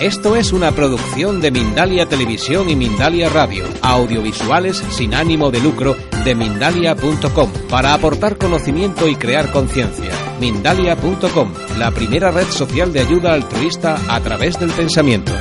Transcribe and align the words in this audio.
Esto 0.00 0.34
es 0.36 0.52
una 0.52 0.72
producción 0.72 1.40
de 1.40 1.50
Mindalia 1.50 2.06
Televisión 2.08 2.68
y 2.68 2.74
Mindalia 2.76 3.28
Radio, 3.28 3.64
audiovisuales 3.80 4.76
sin 4.90 5.14
ánimo 5.14 5.50
de 5.50 5.60
lucro 5.60 5.96
de 6.24 6.34
mindalia.com, 6.34 7.50
para 7.70 7.94
aportar 7.94 8.36
conocimiento 8.36 9.06
y 9.08 9.14
crear 9.16 9.52
conciencia. 9.52 10.10
Mindalia.com, 10.40 11.52
la 11.78 11.90
primera 11.92 12.30
red 12.32 12.46
social 12.48 12.92
de 12.92 13.00
ayuda 13.00 13.34
altruista 13.34 13.96
a 14.08 14.20
través 14.20 14.58
del 14.58 14.70
pensamiento. 14.72 15.32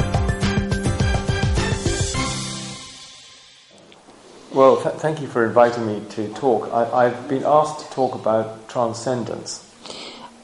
Well, 4.53 4.77
th- 4.77 4.95
thank 5.01 5.19
you 5.19 5.27
for 5.27 5.43
inviting 5.45 5.87
me 5.87 5.99
to 6.15 6.27
talk. 6.39 6.69
I've 6.71 7.27
been 7.27 7.43
asked 7.43 7.79
to 7.89 7.95
talk 7.95 8.13
about 8.13 8.69
transcendence. 8.69 9.72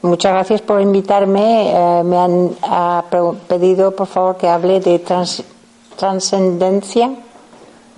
Muchas 0.02 0.32
gracias 0.32 0.62
por 0.62 0.80
invitarme. 0.80 1.70
Eh, 2.00 2.02
me 2.04 2.16
han 2.18 2.56
pedido, 3.48 3.94
por 3.94 4.06
favor, 4.06 4.36
que 4.36 4.48
hable 4.48 4.80
de 4.80 4.98
trans- 5.00 5.42
trascendencia. 5.96 7.06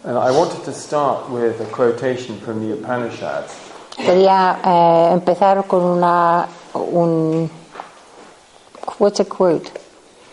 And 0.04 0.16
I 0.18 0.32
wanted 0.36 0.64
to 0.64 0.72
start 0.72 1.30
with 1.30 1.60
a 1.60 1.64
quotation 1.70 2.38
from 2.40 2.60
the 2.60 2.74
Upanishads. 2.74 3.52
Quería 3.96 4.58
eh, 4.64 5.10
empezar 5.12 5.64
con 5.68 5.84
una 5.84 6.48
un 6.74 7.48
what's 8.98 9.20
a 9.20 9.24
quote? 9.24 9.70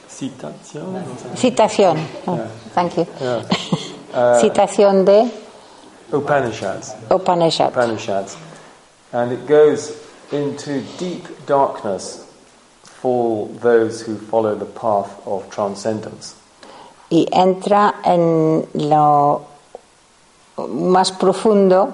Citación? 0.08 1.04
Citación. 1.36 1.98
Oh, 2.26 2.40
Thank 2.74 2.96
you. 2.98 3.06
Yeah. 3.22 3.44
Citación 4.42 5.06
de 5.06 5.30
Upanishads. 6.12 6.96
Upanishad. 7.12 7.68
Upanishads. 7.70 8.38
And 9.14 9.32
it 9.34 9.46
goes 9.48 9.92
into 10.32 10.82
deep 10.98 11.26
darkness 11.46 12.26
fall 12.84 13.48
those 13.62 14.02
who 14.02 14.18
follow 14.18 14.56
the 14.56 14.66
path 14.66 15.10
of 15.26 15.50
transcendence. 15.50 16.36
y 17.12 17.26
entra 17.32 17.96
en 18.04 18.68
lo 18.74 19.42
más 20.58 21.12
profundo 21.14 21.94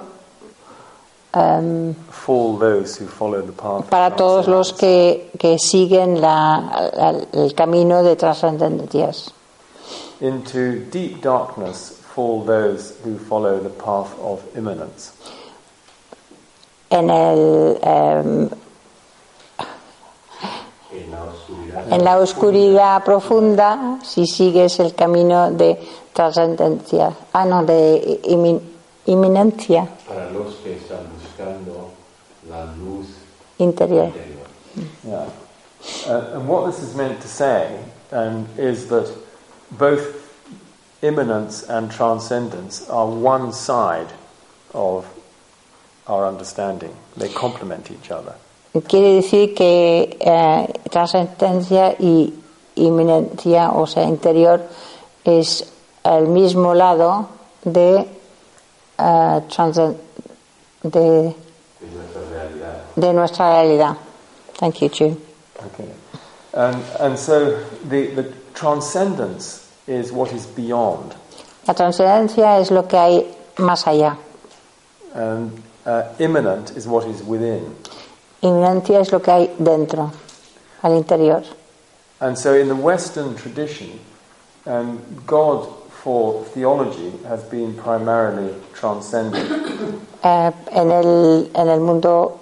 em, 1.33 1.93
Fall 2.11 2.57
those 2.57 2.97
who 2.97 3.07
follow 3.07 3.41
the 3.41 3.51
path 3.53 3.89
para 3.89 4.15
todos 4.15 4.47
los 4.47 4.73
que, 4.73 5.31
que 5.39 5.57
siguen 5.59 6.19
la- 6.19 6.91
la- 6.93 7.25
el 7.33 7.53
camino 7.53 8.03
de 8.03 8.15
trascendencias. 8.15 9.31
Into 10.21 10.79
deep 10.91 11.21
darkness 11.21 11.91
fall 12.13 12.43
those 12.43 12.95
who 13.03 13.17
follow 13.17 13.59
the 13.59 13.69
path 13.69 14.13
of 14.21 14.41
immanence. 14.57 15.11
En 16.95 17.09
el 17.09 17.77
em, 17.81 18.49
en 21.91 22.03
la 22.03 22.17
oscuridad 22.19 23.03
profunda, 23.03 23.99
si 24.01 24.25
sigues 24.25 24.79
el 24.79 24.95
camino 24.95 25.51
de 25.51 25.77
trascendencia, 26.13 27.11
ah 27.33 27.45
no, 27.45 27.65
de 27.65 28.21
inminencia 29.05 29.89
para 30.07 30.31
los 30.31 30.55
que 30.55 30.77
están 30.77 31.05
buscando 31.21 31.89
la 32.49 32.65
luz 32.75 33.07
interior. 33.57 34.05
interior. 34.05 34.47
Yeah. 35.03 35.29
Uh, 36.07 36.31
and 36.35 36.47
what 36.47 36.65
this 36.67 36.81
is 36.81 36.95
meant 36.95 37.21
to 37.21 37.27
say 37.27 37.77
um, 38.11 38.47
is 38.57 38.87
that 38.87 39.11
both 39.71 40.21
immanence 41.01 41.63
and 41.63 41.91
transcendence 41.91 42.89
are 42.89 43.07
one 43.07 43.51
side 43.51 44.13
of 44.73 45.05
our 46.07 46.25
understanding. 46.27 46.93
They 47.17 47.29
complement 47.29 47.89
each 47.91 48.11
other. 48.11 48.33
Quiere 48.87 49.15
decir 49.15 49.55
que 49.55 50.17
eh, 50.19 50.73
trascendencia 50.89 51.95
y 51.97 52.33
inminencia, 52.75 53.71
o 53.71 53.85
sea, 53.87 54.03
interior, 54.03 54.61
es 55.23 55.65
el 56.03 56.27
mismo 56.27 56.73
lado 56.73 57.27
de, 57.63 57.99
eh, 57.99 59.41
transen- 59.49 59.95
de, 60.83 61.33
de 62.95 63.13
nuestra 63.13 63.49
realidad. 63.63 63.97
Thank 64.57 64.81
you, 64.81 64.89
Chu. 64.89 65.17
Okay. 65.73 65.89
And, 66.53 66.83
and 66.99 67.17
so 67.17 67.59
the, 67.87 68.07
the 68.07 68.33
transcendence 68.53 69.69
is 69.87 70.11
what 70.11 70.31
is 70.33 70.45
beyond. 70.45 71.15
La 71.67 71.73
trascendencia 71.73 72.59
es 72.59 72.71
lo 72.71 72.83
que 72.87 72.97
hay 72.97 73.35
más 73.57 73.87
allá. 73.87 74.17
And 75.13 75.63
uh, 75.85 76.03
immanent 76.19 76.71
is 76.77 76.87
what 76.87 77.05
is 77.07 77.21
within. 77.23 77.75
Inminencia 78.41 78.99
es 78.99 79.11
lo 79.11 79.19
que 79.21 79.31
hay 79.31 79.53
dentro, 79.57 80.11
al 80.83 80.93
interior. 80.93 81.43
And 82.19 82.37
so 82.37 82.53
in 82.53 82.67
the 82.67 82.75
Western 82.75 83.35
tradition, 83.35 83.99
um, 84.65 84.99
God 85.25 85.67
for 85.89 86.43
theology 86.53 87.11
has 87.27 87.43
been 87.43 87.73
primarily 87.75 88.53
transcendent. 88.73 90.01
Eh, 90.27 90.51
en, 90.71 90.89
el, 90.91 91.51
en 91.53 91.69
el 91.69 91.79
mundo 91.81 92.39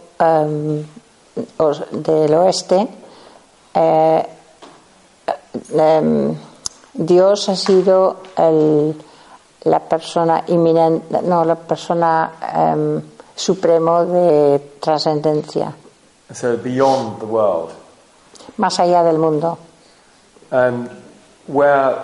os- 1.57 1.83
del 1.91 2.33
oeste, 2.33 2.87
eh, 3.73 4.25
em, 5.73 6.33
Dios 6.93 7.49
ha 7.49 7.55
sido 7.57 8.17
el- 8.37 8.95
la 9.65 9.79
persona 9.81 10.43
inminente, 10.47 11.21
no, 11.23 11.43
la 11.43 11.55
persona 11.55 12.31
supremo 13.35 14.05
de 14.05 14.59
trascendencia, 14.79 15.73
So 16.33 16.57
beyond 16.57 17.19
the 17.19 17.25
world. 17.25 17.71
más 18.57 18.79
allá 18.79 19.03
del 19.03 19.17
mundo. 19.17 19.57
Um, 20.51 20.89
where 21.47 21.95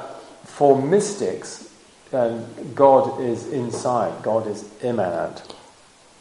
for 0.45 0.75
mystics, 0.81 1.69
um, 2.13 2.43
God 2.75 3.19
is 3.21 3.47
inside, 3.51 4.11
God 4.23 4.47
is 4.47 4.65
immanent 4.81 5.41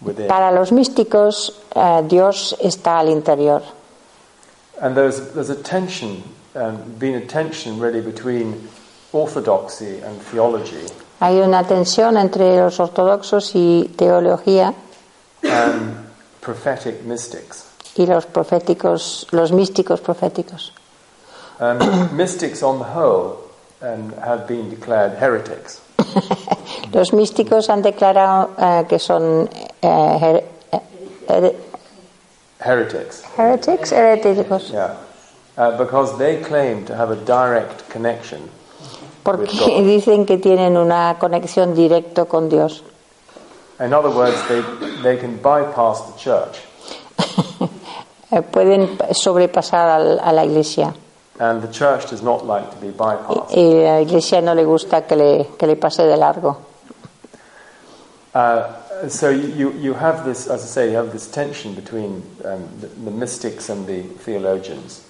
within. 0.01 0.29
Para 0.29 0.53
los 0.53 0.71
místicos, 0.71 1.53
eh, 1.75 2.03
Dios 2.07 2.55
está 2.61 2.99
al 2.99 3.09
interior. 3.09 3.63
And 4.81 4.95
there's, 4.97 5.33
there's 5.33 5.51
a 5.51 5.61
tension, 5.61 6.23
um, 6.55 6.77
been 6.99 7.15
a 7.15 7.27
tension 7.27 7.81
really 7.81 8.01
between 8.01 8.69
orthodoxy 9.13 10.01
and 10.01 10.21
theology 10.21 10.87
Hay 11.21 11.41
una 11.41 11.65
tensión 11.65 12.17
entre 12.17 12.57
los 12.59 12.79
ortodoxos 12.79 13.51
y 13.55 13.91
teología 13.97 14.73
and 15.51 15.97
prophetic 16.41 17.03
mystics. 17.05 17.65
y 17.97 18.07
los 18.07 18.27
proféticos, 18.27 19.27
los 19.33 19.51
místicos 19.53 20.01
proféticos. 20.01 20.73
Um, 21.61 21.79
mystics 22.17 22.63
on 22.63 22.79
the 22.79 22.85
whole 22.85 23.39
um, 23.83 24.13
have 24.25 24.47
been 24.47 24.71
declared 24.71 25.19
heretics. 25.19 25.81
Los 26.93 27.13
místicos 27.13 27.69
han 27.69 27.83
declarado 27.83 28.51
eh, 28.57 28.85
que 28.89 28.99
son 29.01 29.49
eh, 29.83 30.19
her- 30.21 30.45
eh, 30.73 30.81
here- 31.29 31.55
Heretics, 32.61 33.23
heretics, 33.37 33.93
heréticos, 33.93 34.71
yeah. 34.71 34.95
Uh, 35.57 35.77
because 35.77 36.17
they 36.19 36.41
claim 36.43 36.85
to 36.85 36.95
have 36.95 37.11
a 37.11 37.17
direct 37.17 37.89
connection 37.91 38.49
porque 39.25 39.83
dicen 39.83 40.25
que 40.25 40.39
tienen 40.39 40.77
una 40.77 41.17
conexión 41.19 41.75
directa 41.75 42.25
con 42.27 42.49
Dios. 42.49 42.83
In 43.81 43.93
other 43.93 44.11
words, 44.11 44.37
they, 44.49 44.61
they 45.03 45.17
can 45.17 45.37
bypass 45.37 46.01
the 46.13 46.19
church. 46.19 46.59
Eh, 48.31 48.43
pueden 48.43 48.99
sobrepasar 49.15 49.89
al- 49.89 50.21
a 50.23 50.31
la 50.35 50.45
iglesia 50.45 50.93
And 51.41 51.63
the 51.63 51.69
church 51.73 52.11
does 52.11 52.21
not 52.23 52.45
like 52.45 52.71
to 52.73 52.77
be 52.77 52.91
bypassed. 52.91 53.57
y 53.57 53.63
la 53.83 54.01
iglesia 54.03 54.43
no 54.43 54.53
le 54.55 54.65
gusta 54.67 55.07
que 55.07 55.17
le, 55.17 55.47
que 55.59 55.67
le 55.67 55.77
pase 55.77 56.03
de 56.03 56.15
largo. 56.15 56.59
Uh, 58.35 59.09
so 59.09 59.31
you, 59.31 59.73
you 59.79 59.95
have 59.95 60.27
this, 60.27 60.47
as 60.47 60.63
I 60.63 60.67
say, 60.67 60.91
you 60.91 60.97
have 60.97 61.11
this 61.11 61.27
tension 61.31 61.75
between 61.75 62.23
um, 62.45 62.69
the, 62.83 62.89
the 62.89 63.11
mystics 63.11 63.71
and 63.71 63.87
the 63.87 64.03
theologians. 64.03 65.03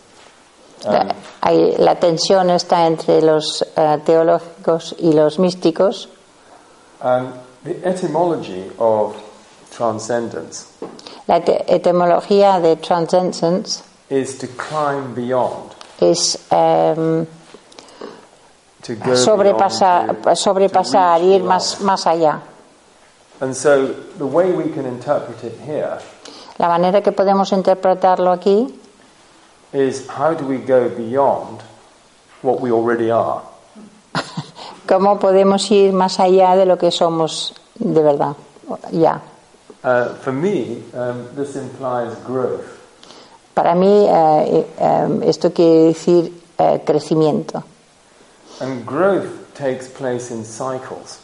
Um, 0.84 1.10
Hay, 1.42 1.74
la 1.78 1.96
tensión 1.96 2.50
está 2.50 2.86
entre 2.86 3.20
los 3.20 3.62
eh, 3.76 3.98
teológicos 4.04 4.94
y 5.00 5.12
los 5.12 5.38
místicos. 5.38 6.06
and 7.00 7.32
the 7.64 7.74
etymology 7.86 8.70
of 8.78 9.16
transcendence 9.70 10.66
La 11.26 11.40
etimología 11.40 12.60
de 12.60 12.76
transcendence 12.76 13.82
is 14.10 14.38
to 14.38 14.46
climb 14.46 15.14
beyond. 15.14 15.74
es 16.00 16.38
em, 16.50 17.26
to 18.82 18.94
go 18.94 19.14
sobrepasar, 19.14 20.04
beyond, 20.06 20.22
to- 20.24 20.36
sobrepasar 20.36 21.18
to 21.20 21.24
ir 21.26 21.42
más, 21.42 21.80
más 21.80 22.06
allá. 22.06 22.40
And 23.40 23.54
so 23.54 23.88
the 24.18 24.26
way 24.26 24.50
we 24.52 24.70
can 24.72 24.86
interpret 24.86 25.44
it 25.44 25.58
here 25.60 25.98
La 26.58 26.68
manera 26.68 27.02
que 27.02 27.12
podemos 27.12 27.52
interpretarlo 27.52 28.32
aquí 28.32 28.72
is 29.72 30.06
how 30.08 30.32
do 30.34 30.44
we 30.46 30.56
go 30.58 30.88
beyond 30.88 31.60
what 32.42 32.60
we 32.60 32.70
already 32.72 33.10
are? 33.10 33.42
¿Cómo 34.88 35.18
podemos 35.18 35.70
ir 35.70 35.92
más 35.92 36.18
allá 36.18 36.56
de 36.56 36.64
lo 36.66 36.78
que 36.78 36.90
somos 36.90 37.54
de 37.78 38.02
verdad? 38.02 38.34
Ya. 38.92 39.20
Uh, 39.84 40.14
for 40.22 40.32
me, 40.32 40.82
um, 40.94 41.26
this 41.36 41.54
implies 41.56 42.14
growth. 42.26 42.64
Para 43.54 43.74
mí 43.74 44.06
eh, 44.08 44.66
eh, 44.78 45.20
esto 45.24 45.52
quiere 45.52 45.88
decir 45.92 46.32
eh, 46.58 46.80
crecimiento. 46.84 47.62
And 48.60 48.84
growth 48.86 49.54
takes 49.54 49.88
place 49.88 50.30
in 50.32 50.44
cycles. 50.44 51.20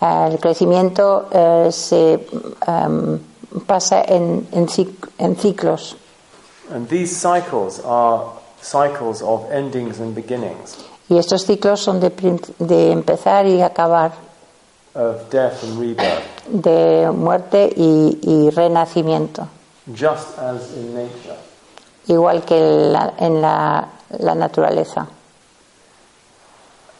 El 0.00 0.38
crecimiento 0.38 1.28
se 1.70 2.26
em, 2.66 3.18
pasa 3.66 4.02
en, 4.02 4.46
en 4.52 4.66
cic- 4.66 5.08
en 5.18 5.36
ciclos 5.36 5.94
And 6.72 6.88
these 6.88 7.14
cycles 7.16 7.80
are 7.84 8.22
cycles 8.62 9.20
of 9.22 9.44
endings 9.52 9.98
and 10.00 10.14
beginnings, 10.14 10.76
y 11.10 11.18
estos 11.18 11.44
ciclos 11.44 11.80
son 11.80 12.00
de, 12.00 12.10
de 12.58 12.92
empezar 12.92 13.44
y 13.46 13.60
acabar, 13.60 14.12
of 14.94 15.28
death 15.30 15.62
and 15.64 15.78
rebirth, 15.78 16.22
de 16.48 17.10
muerte 17.12 17.70
y, 17.76 18.18
y 18.22 18.50
renacimiento, 18.50 19.46
just 19.94 20.38
as 20.38 20.72
in 20.74 20.94
nature. 20.94 21.36
igual 22.08 22.42
que 22.44 22.58
la- 22.90 23.12
en 23.18 23.40
la, 23.42 23.86
la 24.18 24.34
naturaleza. 24.34 25.06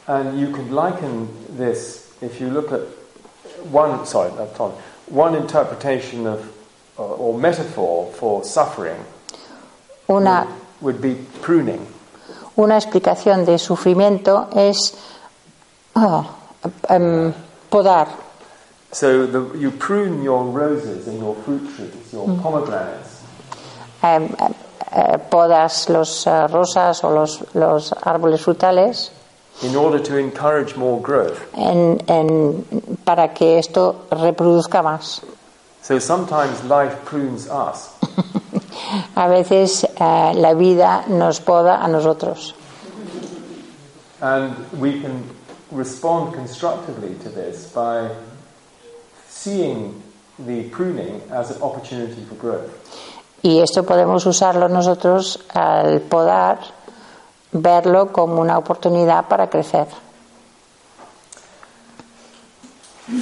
And 0.07 0.39
you 0.41 0.51
could 0.53 0.71
liken 0.71 1.29
this, 1.57 2.12
if 2.21 2.41
you 2.41 2.49
look 2.51 2.73
at 2.73 2.81
one, 3.71 4.05
sorry, 4.07 4.31
on, 4.59 4.73
one 5.09 5.35
interpretation 5.37 6.27
of, 6.27 6.45
uh, 6.99 7.03
or 7.03 7.39
metaphor 7.39 8.11
for 8.15 8.43
suffering 8.45 8.97
Una, 10.09 10.47
would 10.81 11.01
be 11.01 11.15
pruning. 11.43 11.87
Una 12.56 12.77
explicación 12.77 13.44
de 13.44 13.59
sufrimiento 13.59 14.49
es 14.55 14.94
ah, 15.94 16.25
em, 16.88 17.32
podar. 17.69 18.09
So 18.93 19.27
the, 19.27 19.56
you 19.59 19.71
prune 19.71 20.23
your 20.23 20.44
roses 20.53 21.06
and 21.06 21.21
your 21.21 21.37
fruit 21.44 21.62
trees, 21.77 22.12
your 22.12 22.27
pomegranates, 22.43 23.21
Em, 24.03 24.25
em, 24.25 24.55
eh, 24.93 25.19
podas 25.31 25.88
los 25.88 26.27
eh, 26.27 26.47
rosas 26.49 27.05
o 27.05 27.11
los, 27.11 27.44
los 27.55 27.93
árboles 28.03 28.41
frutales 28.41 29.12
in 29.62 29.76
order 29.76 30.00
to 30.03 30.17
encourage 30.17 30.75
more 30.76 31.00
growth. 31.00 31.38
en- 31.55 32.03
en- 32.09 32.65
para 33.05 33.29
que 33.35 33.59
esto 33.59 34.06
reproduzca 34.11 34.83
más. 34.83 35.21
So 35.83 35.99
sometimes 36.00 36.65
life 36.65 36.97
prunes 37.05 37.47
us, 37.49 37.91
A 39.14 39.28
veces 39.28 39.84
eh, 39.84 40.32
la 40.34 40.55
vida 40.55 41.05
nos 41.08 41.40
poda 41.40 41.82
a 41.82 41.88
nosotros 41.88 42.55
and 44.20 44.55
we 44.78 45.00
can 45.00 45.28
respond 45.70 46.34
constructively 46.34 47.14
to 47.22 47.28
this 47.28 47.72
by 47.72 48.11
seeing 49.28 50.02
the 50.38 50.69
pruning 50.70 51.22
as 51.31 51.50
an 51.50 51.62
opportunity 51.62 52.22
for 52.25 52.34
growth. 52.34 52.70
y 53.43 53.61
esto 53.61 53.84
podemos 53.84 54.26
usarlo 54.26 54.69
nosotros 54.69 55.40
al 55.55 56.02
podar, 56.02 56.58
verlo 57.52 58.12
como 58.12 58.40
una 58.40 58.58
oportunidad 58.58 59.28
para 59.28 59.49
crecer. 59.49 59.87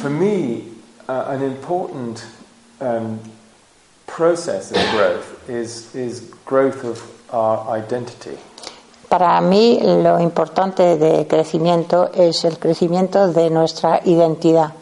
For 0.01 0.11
me, 0.11 0.65
uh, 1.09 1.25
an 1.29 1.43
important 1.43 2.27
um, 2.81 3.21
process 4.09 4.73
of 4.73 4.79
growth 4.91 5.49
is, 5.49 5.95
is 5.95 6.23
growth 6.45 6.83
of 6.85 7.01
our 7.33 7.69
identity. 7.77 8.37
Para 9.09 9.41
mí 9.41 9.79
lo 9.83 10.19
importante 10.21 10.97
de 10.99 11.27
crecimiento 11.27 12.11
es 12.13 12.45
el 12.45 12.59
crecimiento 12.59 13.29
de 13.33 13.49
nuestra 13.51 14.01
identidad. 14.05 14.73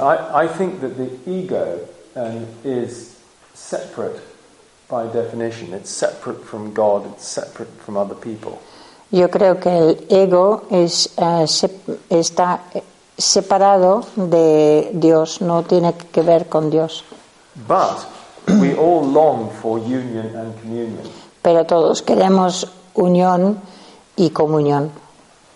I, 0.00 0.44
I 0.44 0.48
think 0.48 0.80
that 0.80 0.96
the 0.96 1.10
ego 1.30 1.80
um, 2.16 2.46
is 2.64 3.16
separate 3.52 4.20
by 4.88 5.06
definition. 5.12 5.74
It's 5.74 5.90
separate 5.90 6.42
from 6.44 6.72
God, 6.72 7.04
it's 7.12 7.26
separate 7.26 7.68
from 7.84 7.96
other 7.96 8.14
people. 8.14 8.58
Yo 9.10 9.28
creo 9.28 9.60
que 9.60 9.70
el 9.70 10.06
ego 10.08 10.62
es, 10.70 11.10
eh, 11.18 11.46
sep- 11.46 11.98
está 12.08 12.60
separado 13.18 14.04
de 14.16 14.90
Dios, 14.94 15.40
no 15.42 15.62
tiene 15.64 15.94
que 15.94 16.22
ver 16.22 16.48
con 16.48 16.70
Dios. 16.70 17.04
But 17.68 18.06
we 18.60 18.74
all 18.74 19.02
long 19.02 19.50
for 19.50 19.78
union 19.78 20.34
and 20.34 20.54
communion. 20.60 21.00
Pero 21.42 21.64
todos 21.64 22.02
queremos 22.02 22.66
unión 22.94 23.60
y 24.16 24.30
comunión. 24.30 24.90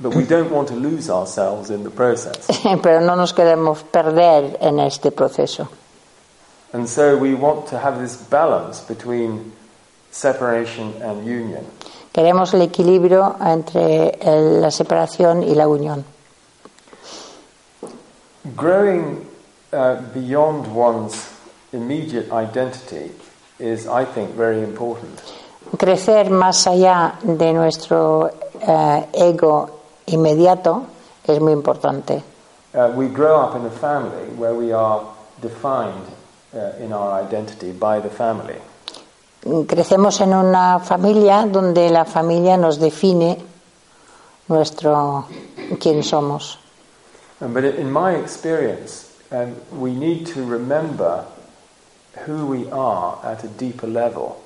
But 0.01 0.15
we 0.15 0.23
don't 0.25 0.51
want 0.53 0.69
to 0.69 0.75
lose 0.77 1.11
ourselves 1.11 1.71
in 1.71 1.83
the 1.83 1.91
process. 1.91 2.47
Pero 2.83 3.01
no 3.01 3.17
nos 3.17 3.33
queremos 3.33 3.83
perder 3.83 4.57
en 4.61 4.79
este 4.81 5.11
proceso. 5.11 5.69
And 6.73 6.87
so 6.89 7.17
we 7.17 7.35
want 7.35 7.67
to 7.69 7.79
have 7.79 7.99
this 7.99 8.17
balance 8.17 8.81
between 8.87 9.53
separation 10.11 10.93
and 11.03 11.27
union. 11.27 11.65
Queremos 12.13 12.53
el 12.55 12.63
equilibrio 12.63 13.37
entre 13.41 14.19
el- 14.21 14.61
la 14.61 14.71
separación 14.71 15.43
y 15.43 15.55
la 15.55 15.67
unión. 15.67 16.05
Growing 18.57 19.27
uh, 19.73 19.97
beyond 20.15 20.67
one's 20.75 21.29
immediate 21.73 22.31
identity 22.33 23.11
is, 23.59 23.87
I 23.87 24.05
think, 24.05 24.31
very 24.31 24.63
important. 24.63 25.21
Crecer 25.77 26.31
más 26.31 26.67
allá 26.67 27.19
de 27.23 27.53
nuestro 27.53 28.31
eh, 28.61 29.07
ego 29.13 29.69
inmediato 30.07 30.87
es 31.27 31.41
muy 31.41 31.53
importante. 31.53 32.23
Uh, 32.75 32.93
we 32.95 33.09
grow 33.09 33.41
up 33.41 33.57
in 33.57 33.65
a 33.67 33.71
family 33.71 34.29
where 34.37 34.55
we 34.55 34.73
are 34.73 35.03
defined 35.41 36.07
uh, 36.55 36.73
in 36.83 36.93
our 36.93 37.21
identity 37.21 37.73
by 37.73 38.01
the 38.01 38.11
family. 38.11 38.57
Crecemos 39.67 40.21
en 40.21 40.35
una 40.35 40.79
familia 40.81 41.47
donde 41.47 41.91
la 41.91 42.05
familia 42.05 42.57
nos 42.57 42.79
define 42.79 43.39
nuestro 44.49 45.27
quién 45.79 46.03
somos. 46.03 46.59
But 47.41 47.65
in 47.65 47.91
my 47.91 48.17
experience, 48.17 49.17
um, 49.31 49.55
we 49.79 49.93
need 49.95 50.27
to 50.29 50.45
remember 50.45 51.25
who 52.27 52.47
we 52.47 52.69
are 52.71 53.19
at 53.25 53.45
a 53.45 53.49
deeper 53.49 53.87
level. 53.89 54.37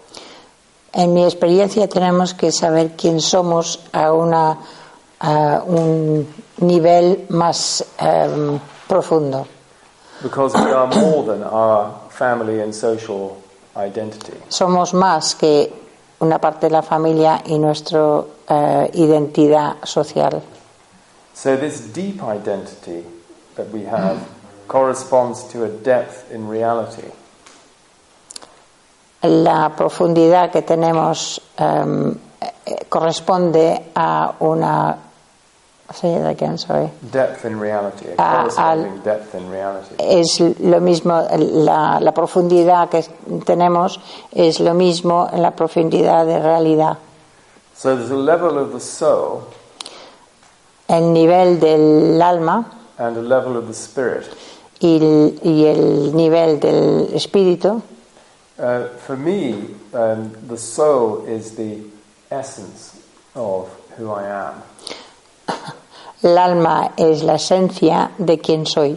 En 0.93 1.15
mi 1.15 1.25
experiencia 1.25 1.89
tenemos 1.89 2.35
que 2.35 2.53
saber 2.53 2.91
quién 2.97 3.21
somos 3.21 3.81
a, 3.93 4.13
una, 4.13 4.59
a 5.21 5.63
un 5.65 6.27
nivel 6.59 7.27
más 7.31 7.85
em, 7.99 8.59
profundo, 8.87 9.47
Because 10.23 10.55
we 10.55 10.71
are 10.71 10.87
more 10.87 11.25
than 11.25 11.43
our 11.43 11.99
family 12.11 12.61
and 12.61 12.73
social 12.75 13.43
identity. 13.77 14.35
somos 14.49 14.93
más 14.93 15.35
que 15.35 15.73
una 16.21 16.39
parte 16.39 16.67
de 16.67 16.73
la 16.73 16.83
familia 16.83 17.43
y 17.47 17.59
nuestra 17.59 18.23
eh, 18.49 18.91
identidad 18.95 19.77
social. 19.85 20.43
So, 21.35 21.57
this 21.57 21.81
deep 21.93 22.23
identity 22.23 23.03
that 23.57 23.71
we 23.73 23.85
have 23.87 24.19
corresponds 24.69 25.43
to 25.53 25.65
a 25.65 25.69
depth 25.69 26.31
in 26.31 26.47
reality. 26.49 27.09
La 29.23 29.71
profundidad 29.77 30.51
que 30.51 30.63
tenemos 30.63 31.41
em, 31.57 32.11
eh, 32.67 32.87
corresponde 32.89 33.91
a 33.95 34.35
una. 34.41 34.97
Say 35.93 36.15
it 36.15 36.25
again, 36.25 36.57
sorry. 36.57 36.91
Depth 37.03 37.45
in 37.45 37.61
reality, 37.61 38.07
a 38.13 38.17
corresponding 38.17 39.03
depth 39.05 39.35
in 39.35 39.51
reality. 39.51 39.95
Es 39.99 40.41
lo 40.41 40.81
mismo, 40.81 41.23
la, 41.37 42.01
la 42.01 42.13
profundidad 42.13 42.89
que 42.89 43.05
tenemos 43.45 44.01
es 44.33 44.59
lo 44.61 44.73
mismo 44.73 45.29
en 45.31 45.43
la 45.43 45.51
profundidad 45.51 46.25
de 46.25 46.39
realidad. 46.41 46.97
So, 47.77 47.95
there's 47.95 48.11
a 48.11 48.17
level 48.17 48.59
of 48.59 48.73
the 48.73 48.81
soul 48.81 49.43
El 50.89 51.13
nivel 51.13 51.61
del 51.61 52.21
alma 52.23 52.65
and 52.99 53.17
a 53.17 53.23
level 53.23 53.57
of 53.57 53.67
the 53.67 53.75
spirit. 53.75 54.27
y 54.81 54.97
el, 54.97 55.39
y 55.43 55.67
el 55.67 56.17
nivel 56.17 56.59
del 56.59 57.11
espíritu. 57.15 57.83
Uh, 58.59 58.89
for 58.89 59.17
me, 59.17 59.75
um, 59.95 60.33
the 60.47 60.59
soul 60.59 61.25
is 61.27 61.57
the 61.57 61.83
essence 62.31 63.01
of 63.35 63.69
who 63.97 64.11
I 64.11 64.25
am. 64.27 64.63
El 66.23 66.39
alma 66.39 66.93
es 66.97 67.23
la 67.23 67.35
esencia 67.35 68.11
de 68.19 68.37
quien 68.37 68.67
soy. 68.67 68.97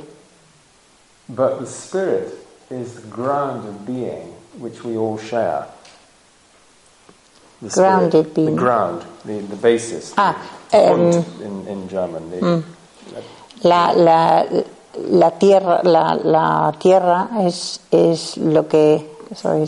But 1.29 1.59
the 1.59 1.65
spirit 1.65 2.33
is 2.69 2.95
the 3.01 3.07
ground 3.07 3.67
of 3.67 3.85
being 3.85 4.33
which 4.59 4.83
we 4.83 4.95
all 4.97 5.17
share. 5.17 5.67
The 7.61 7.69
spirit, 7.69 7.87
Grounded 7.87 8.33
being. 8.33 8.55
The 8.55 8.61
ground, 8.61 9.05
the, 9.23 9.39
the 9.39 9.55
basis. 9.55 10.13
Ah, 10.17 10.35
the 10.71 10.91
um, 10.91 11.41
in, 11.41 11.67
in 11.67 11.89
German. 11.89 12.29
The, 12.29 12.63
La, 13.63 13.91
la, 13.91 14.43
la 14.97 15.29
tierra, 15.31 15.81
la, 15.83 16.13
la 16.13 16.71
tierra 16.73 17.29
es, 17.39 17.79
es 17.89 18.37
lo 18.37 18.67
que 18.67 19.14
sorry, 19.33 19.67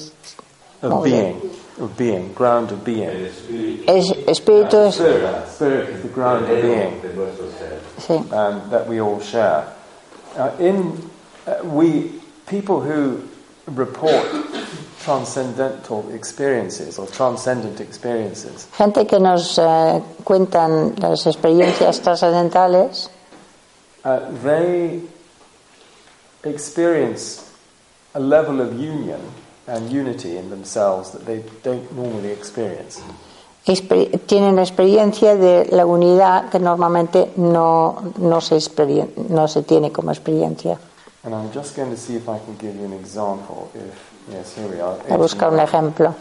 Of 0.82 1.04
being. 1.04 1.42
Of 1.80 1.98
being. 1.98 2.34
Ground 2.34 2.72
of 2.72 2.84
being. 2.84 3.10
es 3.10 4.12
espíritu 4.28 4.78
es, 4.88 4.96
Spirit. 4.96 5.48
Spirit 5.48 5.90
is 5.90 6.02
the 6.04 6.10
ground 6.10 6.44
of 6.46 6.62
being. 6.62 7.02
de 7.02 7.14
nuestro 7.16 7.50
ser. 7.58 7.80
sí. 7.98 8.14
um, 8.32 8.70
that 8.70 8.88
we 8.88 9.00
all 9.02 9.20
share. 9.20 9.66
Uh, 10.38 10.52
in 10.60 11.10
uh, 11.48 11.64
we 11.64 12.12
people 12.46 12.80
who 12.82 13.28
report 13.68 14.26
transcendental 15.00 16.10
experiences 16.14 17.00
or 17.00 17.08
transcendent 17.08 17.80
experiences, 17.80 18.68
gente 18.78 19.06
que 19.08 19.20
nos 19.20 19.58
eh, 19.58 20.02
cuentan 20.24 20.96
las 21.00 21.26
experiencias 21.26 22.02
trascendentales 22.02 23.10
uh, 24.04 24.20
they 24.44 25.02
experience 26.44 27.52
a 28.14 28.20
level 28.20 28.62
of 28.62 28.74
union 28.80 29.20
and 29.68 29.92
unity 29.92 30.38
in 30.38 30.50
themselves 30.50 31.12
that 31.12 31.26
they 31.26 31.44
don't 31.64 31.92
normally 31.94 32.32
experience. 32.32 33.02
exper- 33.68 34.20
tienen 34.26 34.60
experiencia 34.60 35.36
de 35.36 35.68
la 35.72 35.86
unidad 35.86 36.50
que 36.50 36.60
normalmente 36.60 37.34
no, 37.36 38.14
no, 38.18 38.42
se 38.42 38.60
no 39.30 39.48
se 39.48 39.64
tiene 39.64 39.92
como 39.92 40.12
experiencia. 40.12 40.80
And 41.24 41.36
I'm 41.36 41.52
just 41.52 41.76
going 41.76 41.92
to 41.92 41.98
see 41.98 42.16
if 42.16 42.30
I 42.30 42.40
can 42.40 42.56
give 42.58 42.76
you 42.76 42.86
an 42.86 42.94
example. 42.94 43.70
If 43.76 43.94
yes, 44.32 44.56
here 44.56 44.68
we 44.68 44.80
are. 44.80 44.98
A 45.10 45.18
buscar 45.18 45.52
un 45.52 45.60
ejemplo. 45.60 46.16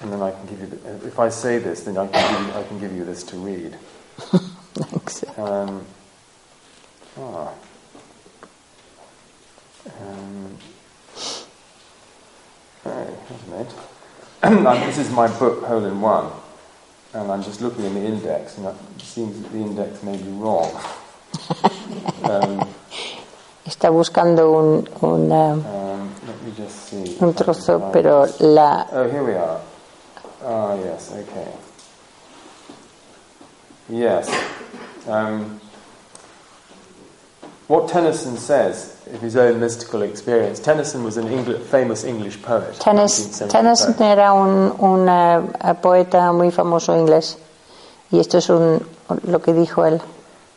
And 0.00 0.12
then 0.12 0.20
I 0.22 0.32
can 0.32 0.46
give 0.46 0.60
you. 0.60 0.66
The, 0.66 1.06
if 1.06 1.20
I 1.20 1.30
say 1.30 1.58
this, 1.58 1.84
then 1.84 1.96
I 1.96 2.08
can 2.08 2.20
give 2.20 2.46
you, 2.46 2.60
I 2.60 2.62
can 2.64 2.80
give 2.80 2.92
you 2.92 3.04
this 3.04 3.22
to 3.24 3.36
read. 3.36 3.76
Um, 5.36 5.86
ah. 7.20 7.52
Um, 10.00 10.58
wait 13.30 13.66
a 14.42 14.50
minute. 14.50 14.86
This 14.86 14.98
is 14.98 15.10
my 15.10 15.28
book, 15.38 15.64
Hole 15.64 15.84
in 15.84 16.00
One, 16.00 16.30
and 17.14 17.30
I'm 17.30 17.42
just 17.42 17.60
looking 17.60 17.84
in 17.84 17.94
the 17.94 18.04
index, 18.04 18.58
and 18.58 18.66
it 18.66 18.74
seems 19.00 19.40
that 19.40 19.50
the 19.52 19.58
index 19.58 20.02
may 20.02 20.16
be 20.16 20.30
wrong. 20.30 20.70
um, 22.24 22.66
Está 23.66 23.88
buscando 23.90 24.52
un, 24.52 24.86
un, 25.00 25.32
eh, 25.32 25.52
um, 25.52 26.10
let 26.26 26.42
me 26.42 26.52
just 26.54 26.86
see. 26.90 27.16
un 27.20 27.32
trozo, 27.32 27.90
pero 27.90 28.26
la, 28.40 28.86
Oh, 28.92 29.08
here 29.08 29.22
we 29.24 29.34
are. 29.34 29.58
Ah, 30.44 30.74
yes, 30.74 31.10
okay. 31.12 31.48
Yes. 33.88 34.28
Um, 35.08 35.60
what 37.68 37.88
Tennyson 37.88 38.36
says 38.36 38.96
of 39.12 39.20
his 39.20 39.36
own 39.36 39.60
mystical 39.60 40.02
experience, 40.02 40.60
Tennyson 40.60 41.02
was 41.02 41.16
an 41.16 41.28
famous 41.64 42.04
English 42.04 42.42
poet. 42.42 42.74
Tennyson, 42.74 43.26
19th 43.26 43.32
century 43.32 43.52
Tennyson 43.52 43.94
poet. 43.94 44.18
era 44.18 44.34
un, 44.34 44.72
un, 44.80 45.08
eh, 45.08 45.74
poeta 45.74 46.32
muy 46.32 46.50
famoso 46.50 46.94
inglés 46.94 47.36
y 48.10 48.18
esto 48.18 48.38
es 48.38 48.48
un, 48.50 48.84
lo 49.24 49.38
que 49.38 49.52
dijo 49.52 49.84
él. 49.86 50.00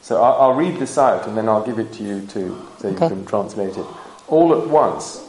So 0.01 0.21
I'll, 0.21 0.41
I'll 0.41 0.53
read 0.53 0.79
this 0.79 0.97
out 0.97 1.27
and 1.27 1.37
then 1.37 1.49
I'll 1.49 1.65
give 1.65 1.79
it 1.79 1.91
to 1.93 2.03
you 2.03 2.25
too, 2.27 2.67
so 2.79 2.89
you 2.89 2.95
can 2.95 3.25
translate 3.25 3.77
it. 3.77 3.85
All 4.27 4.53
at 4.53 4.67
once, 4.69 5.21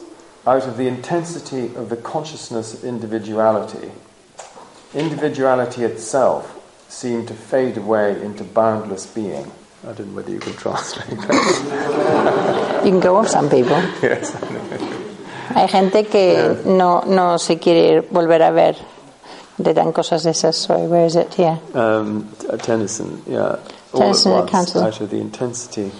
out 0.46 0.66
of 0.66 0.76
the 0.76 0.88
intensity 0.88 1.66
of 1.76 1.88
the 1.88 1.96
consciousness 1.96 2.74
of 2.74 2.84
individuality, 2.84 3.92
individuality 4.94 5.84
itself 5.84 6.54
seemed 6.88 7.28
to 7.28 7.34
fade 7.34 7.76
away 7.76 8.20
into 8.22 8.44
boundless 8.44 9.06
being. 9.06 9.50
I 9.86 9.92
don't 9.92 10.08
know 10.08 10.16
whether 10.16 10.30
you 10.32 10.40
can 10.40 10.54
translate 10.54 11.06
that. 11.28 12.82
You 12.84 12.90
can 12.90 13.00
go 13.00 13.16
off 13.16 13.28
some 13.28 13.48
people. 13.48 13.76
yes. 14.02 14.34
Hay 15.54 15.66
gente 15.68 16.04
que 16.04 16.62
no, 16.66 17.02
no 17.06 17.38
se 17.38 17.56
quiere 17.58 18.02
volver 18.02 18.42
a 18.42 18.50
ver. 18.52 18.76
Le 19.58 19.72
dan 19.74 19.92
cosas 19.92 20.22
de 20.24 20.30
esas. 20.30 20.54
Sorry, 20.56 20.86
where 20.86 21.06
is 21.06 21.16
it? 21.16 21.32
Here. 21.34 21.58
Um, 21.74 22.28
Tennyson, 22.62 23.22
yeah. 23.26 23.56
Tennyson 23.94 24.32
at 24.32 24.38
at 24.38 24.42
once, 24.44 24.50
Council. 24.52 24.82
out 24.82 25.00
of 25.00 25.10
the 25.10 25.16
intensity. 25.18 25.90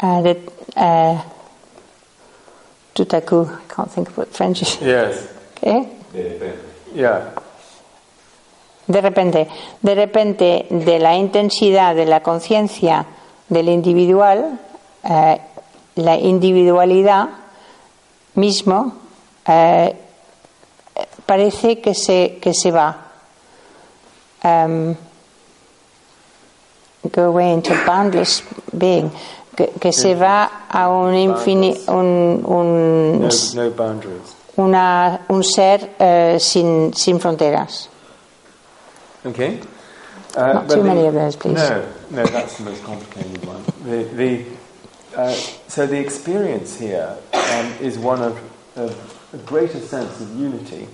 Uh, 0.00 0.22
de, 0.22 0.36
uh, 0.76 1.22
tout 2.94 3.06
à 3.14 3.20
coup. 3.24 3.44
I 3.46 3.72
can't 3.74 3.90
think 3.90 4.08
of 4.08 4.16
what 4.16 4.28
French 4.32 4.62
is. 4.62 4.78
Yes. 4.80 5.28
¿Eh? 5.62 5.84
De 6.12 6.22
repente. 6.22 6.58
Yeah. 6.94 7.30
De 8.90 9.00
repente, 9.00 9.46
de 9.82 9.94
repente, 9.94 10.66
de 10.68 10.98
la 10.98 11.14
intensidad 11.14 11.94
de 11.94 12.06
la 12.06 12.24
conciencia 12.24 13.06
del 13.48 13.68
individual, 13.68 14.58
eh, 15.04 15.40
la 15.94 16.16
individualidad 16.16 17.28
mismo 18.34 18.94
eh, 19.46 19.94
parece 21.24 21.80
que 21.80 21.94
se, 21.94 22.38
que 22.40 22.52
se 22.52 22.72
va. 22.72 23.06
Um, 24.42 24.96
go 27.12 27.26
away 27.26 27.52
into 27.52 27.72
boundless 27.86 28.42
being. 28.76 29.12
Que, 29.54 29.68
que 29.80 29.92
se 29.92 30.16
va 30.16 30.66
a 30.68 30.88
un 30.88 31.14
infinito, 31.14 31.92
un, 31.92 32.42
un, 32.44 33.20
No, 33.20 33.28
no 33.28 33.62
una, 34.56 35.20
un 35.28 35.44
ser 35.44 35.94
eh, 35.98 36.38
sin, 36.40 36.92
sin 36.92 37.20
fronteras. 37.20 37.88
Okay. 39.26 39.60
Uh, 40.36 40.52
Not 40.54 40.68
too 40.70 40.76
the- 40.76 40.84
many 40.84 41.06
of 41.06 41.14
those, 41.14 41.36
please. 41.36 41.54
No, 41.56 41.86
no, 42.10 42.24
that's 42.26 42.56
the 42.58 42.64
most 42.64 42.82
complicated 42.84 43.44
one. 43.44 43.62
The, 43.84 44.04
the, 44.14 44.44
uh, 45.16 45.32
so 45.68 45.86
the 45.86 45.98
experience 45.98 46.78
here 46.78 47.16
um, 47.34 47.72
is 47.80 47.98
one 47.98 48.22
of, 48.22 48.38
of 48.76 48.94
a 49.34 49.38
greater 49.38 49.80
sense 49.80 50.20
of 50.20 50.28
unity 50.38 50.86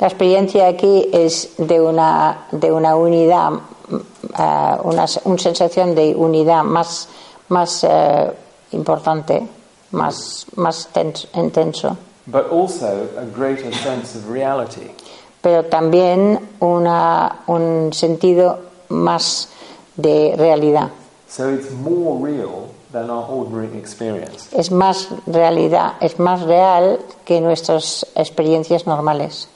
La 0.00 0.08
experiencia 0.08 0.66
aquí 0.68 1.08
es 1.12 1.56
de 1.56 1.80
una, 1.80 2.46
de 2.52 2.70
una 2.70 2.96
unidad, 2.96 3.60
eh, 3.90 4.76
una, 4.84 5.06
una 5.24 5.38
sensación 5.38 5.94
de 5.94 6.14
unidad 6.14 6.64
más, 6.64 7.08
más 7.48 7.82
eh, 7.82 8.30
importante, 8.72 9.48
más, 9.92 10.44
más 10.56 10.88
tens- 10.92 11.26
intenso, 11.34 11.96
but 12.26 12.46
also 12.50 13.08
a 13.16 13.24
greater 13.24 13.72
sense 13.72 14.14
of 14.16 14.28
reality. 14.28 14.90
Pero 15.46 15.62
también 15.66 16.40
una, 16.58 17.42
un 17.46 17.92
sentido 17.92 18.58
más 18.88 19.48
de 19.96 20.34
realidad. 20.36 20.88
So 21.28 21.50
it's 21.54 21.70
more 21.70 22.18
real 22.20 22.66
than 22.90 23.08
our 23.10 23.24
ordinary 23.30 23.78
experience. 23.78 24.48
Es 24.50 24.72
más 24.72 25.08
realidad, 25.24 25.92
es 26.00 26.18
más 26.18 26.42
real 26.42 26.98
que 27.24 27.40
nuestras 27.40 28.04
experiencias 28.16 28.88
normales. 28.88 29.46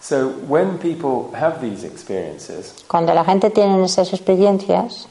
So 0.00 0.28
when 0.46 0.78
people 0.78 1.36
have 1.36 1.60
these 1.60 1.84
experiences, 1.84 2.72
Cuando 2.86 3.12
la 3.12 3.24
gente 3.24 3.50
tiene 3.50 3.84
esas 3.84 4.12
experiencias, 4.12 5.08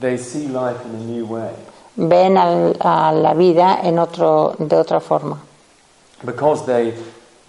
they 0.00 0.16
see 0.16 0.46
life 0.48 0.80
in 0.88 0.94
a 0.94 1.04
new 1.04 1.26
way 1.26 1.50
ven 1.96 2.38
al- 2.38 2.78
a 2.80 3.12
la 3.12 3.34
vida 3.34 3.78
en 3.82 3.98
otro, 3.98 4.54
de 4.58 4.74
otra 4.78 5.00
forma. 5.00 5.38
because 6.24 6.64
they 6.64 6.94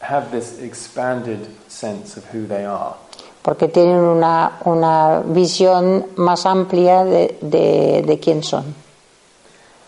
have 0.04 0.32
this 0.32 0.60
expanded 0.60 1.48
sense 1.68 2.18
of 2.18 2.26
who 2.26 2.46
they 2.46 2.66
are. 2.66 2.96
porque 3.44 3.68
tienen 3.68 4.00
una, 4.00 4.60
una 4.66 5.22
visión 5.26 6.06
más 6.16 6.46
amplia 6.46 7.04
de, 7.04 7.38
de, 7.42 8.02
de 8.06 8.20
quién 8.20 8.42
son. 8.42 8.74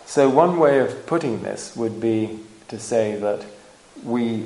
So 0.05 0.29
one 0.29 0.59
way 0.59 0.79
of 0.81 1.05
putting 1.07 1.41
this 1.41 1.73
would 1.75 1.99
be 1.99 2.37
to 2.67 2.77
say 2.77 3.17
that 3.21 3.45
we 4.03 4.43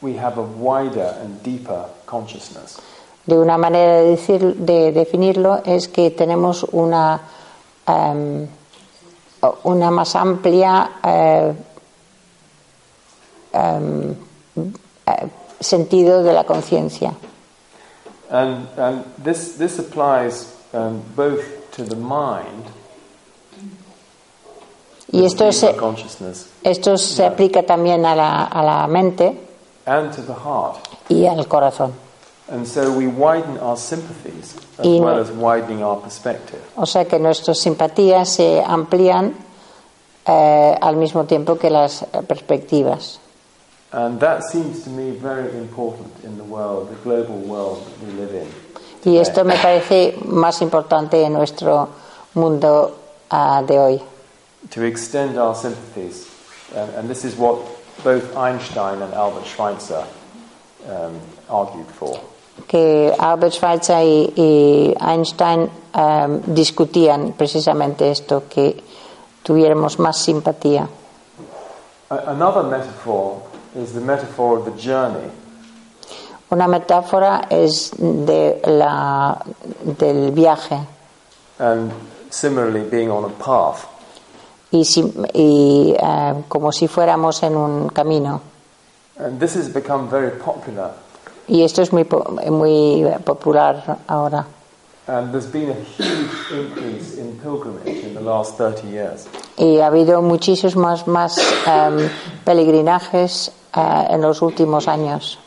we 0.00 0.16
have 0.16 0.38
a 0.38 0.42
wider 0.42 1.14
and 1.22 1.42
deeper 1.42 1.84
consciousness. 2.06 2.80
De 3.26 3.36
una 3.36 3.58
manera 3.58 4.00
de, 4.00 4.16
decir, 4.16 4.56
de 4.56 4.92
definirlo 4.92 5.62
es 5.64 5.88
que 5.88 6.10
tenemos 6.10 6.64
una, 6.72 7.20
em, 7.86 8.48
una 9.64 9.90
más 9.90 10.16
amplia 10.16 10.90
em, 11.02 11.54
eh, 13.52 14.16
sentido 15.60 16.22
de 16.22 16.32
la 16.32 16.44
conciencia. 16.44 17.12
And, 18.30 18.66
and 18.78 19.04
this, 19.22 19.56
this 19.58 19.78
applies 19.78 20.46
um, 20.72 21.02
both 21.16 21.42
to 21.72 21.84
the 21.84 21.96
mind, 21.96 22.64
Y 25.12 25.24
esto 25.24 25.50
se, 25.50 25.74
consciousness, 25.74 26.46
esto 26.62 26.96
se 26.96 27.26
aplica 27.26 27.64
también 27.64 28.06
a 28.06 28.14
la, 28.14 28.44
a 28.44 28.62
la 28.62 28.86
mente 28.86 29.36
and 29.86 30.14
to 30.14 30.22
the 30.22 30.32
heart. 30.34 30.76
y 31.08 31.26
al 31.26 31.46
corazón. 31.48 31.92
And 32.52 32.64
so 32.66 32.92
we 32.92 33.06
widen 33.08 33.58
our 33.58 33.76
sympathies 33.76 34.54
as 34.78 34.86
Y- 34.86 35.00
well 35.00 35.18
as 35.18 35.30
widening 35.32 35.82
our 35.82 36.00
perspective. 36.00 36.60
O 36.76 36.86
sea 36.86 37.04
que 37.06 37.18
nuestras 37.18 37.58
simpatías 37.58 38.28
se 38.28 38.62
amplían 38.64 39.34
eh, 40.26 40.76
al 40.80 40.94
mismo 40.96 41.24
tiempo 41.24 41.58
que 41.58 41.70
las 41.70 42.02
eh, 42.02 42.06
perspectivas. 42.26 43.18
And 43.92 44.20
that 44.20 44.44
seems 44.44 44.84
to 44.84 44.90
me 44.90 45.10
very 45.10 45.50
important 45.58 46.12
in 46.22 46.36
the 46.38 46.44
world, 46.44 46.90
the 46.90 46.96
global 47.02 47.36
world 47.38 47.84
that 47.84 48.06
we 48.06 48.12
live 48.12 48.34
in. 48.34 48.48
Y 49.04 49.16
esto 49.18 49.44
me 49.44 49.54
parece 49.56 50.14
más 50.26 50.60
importante 50.62 51.22
en 51.24 51.32
nuestro 51.32 51.88
mundo 52.34 52.94
ah, 53.30 53.62
de 53.66 53.78
hoy. 53.78 54.02
To 54.70 54.82
extend 54.84 55.38
our 55.38 55.54
sympathies. 55.54 56.28
And, 56.76 56.90
and 56.94 57.08
this 57.08 57.24
is 57.24 57.34
what 57.36 57.58
both 58.04 58.36
Einstein 58.36 59.02
and 59.02 59.12
Albert 59.14 59.46
Schweitzer 59.46 60.04
um, 60.86 61.18
argued 61.48 61.86
for. 61.86 62.20
Que 62.68 63.12
Albert 63.18 63.54
Schweitzer 63.54 64.02
y, 64.04 64.32
y 64.36 64.94
Einstein 65.00 65.68
em, 65.94 66.42
discutían 66.54 67.32
precisamente 67.32 68.10
esto, 68.10 68.44
que 68.48 68.82
tuviéramos 69.42 69.98
más 69.98 70.18
simpatía. 70.18 70.86
A- 72.10 72.30
another 72.30 72.62
metaphor 72.64 73.49
is 73.76 73.92
the 73.92 74.00
metaphor 74.00 74.58
of 74.58 74.64
the 74.64 74.72
journey. 74.72 75.30
Una 76.52 76.66
metáfora 76.66 77.42
es 77.48 77.92
de 77.98 78.60
la, 78.66 79.36
del 79.84 80.32
viaje 80.32 80.80
And 81.58 81.92
similarly, 82.30 82.82
being 82.88 83.10
on 83.10 83.24
a 83.24 83.28
path. 83.28 83.86
y, 84.72 84.84
si- 84.84 85.12
y, 85.34 85.94
eh, 85.98 86.34
como 86.48 86.72
si 86.72 86.88
fuéramos 86.88 87.42
en 87.42 87.56
un 87.56 87.88
camino. 87.90 88.40
And 89.18 89.38
this 89.38 89.54
has 89.56 89.68
become 89.68 90.08
very 90.08 90.30
popular. 90.38 90.92
Y 91.48 91.62
esto 91.62 91.82
es 91.82 91.92
muy, 91.92 92.06
muy 92.50 93.04
popular 93.24 93.98
ahora. 94.08 94.46
Y 99.56 99.78
ha 99.80 99.86
habido 99.86 100.22
muchísimos 100.22 100.76
más, 100.76 101.06
más 101.06 101.38
em, 101.66 102.08
peregrinajes 102.44 103.52
eh, 103.76 104.06
en 104.10 104.20
los 104.22 104.40
últimos 104.42 104.88
años. 104.88 105.38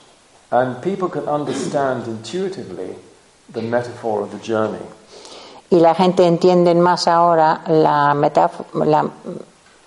And 0.52 0.78
people 0.82 1.10
can 1.10 1.28
understand 1.28 2.08
intuitively 2.08 2.96
the 3.52 3.62
metaphor 3.62 4.22
of 4.22 4.30
the 4.32 4.40
journey. 4.40 4.80
Y 5.72 5.80
la 5.80 5.96
gente 5.96 6.26
entiende 6.28 6.76
más 6.76 7.08
ahora 7.08 7.62
la, 7.68 8.14
metáfo- 8.14 8.66
la 8.86 9.10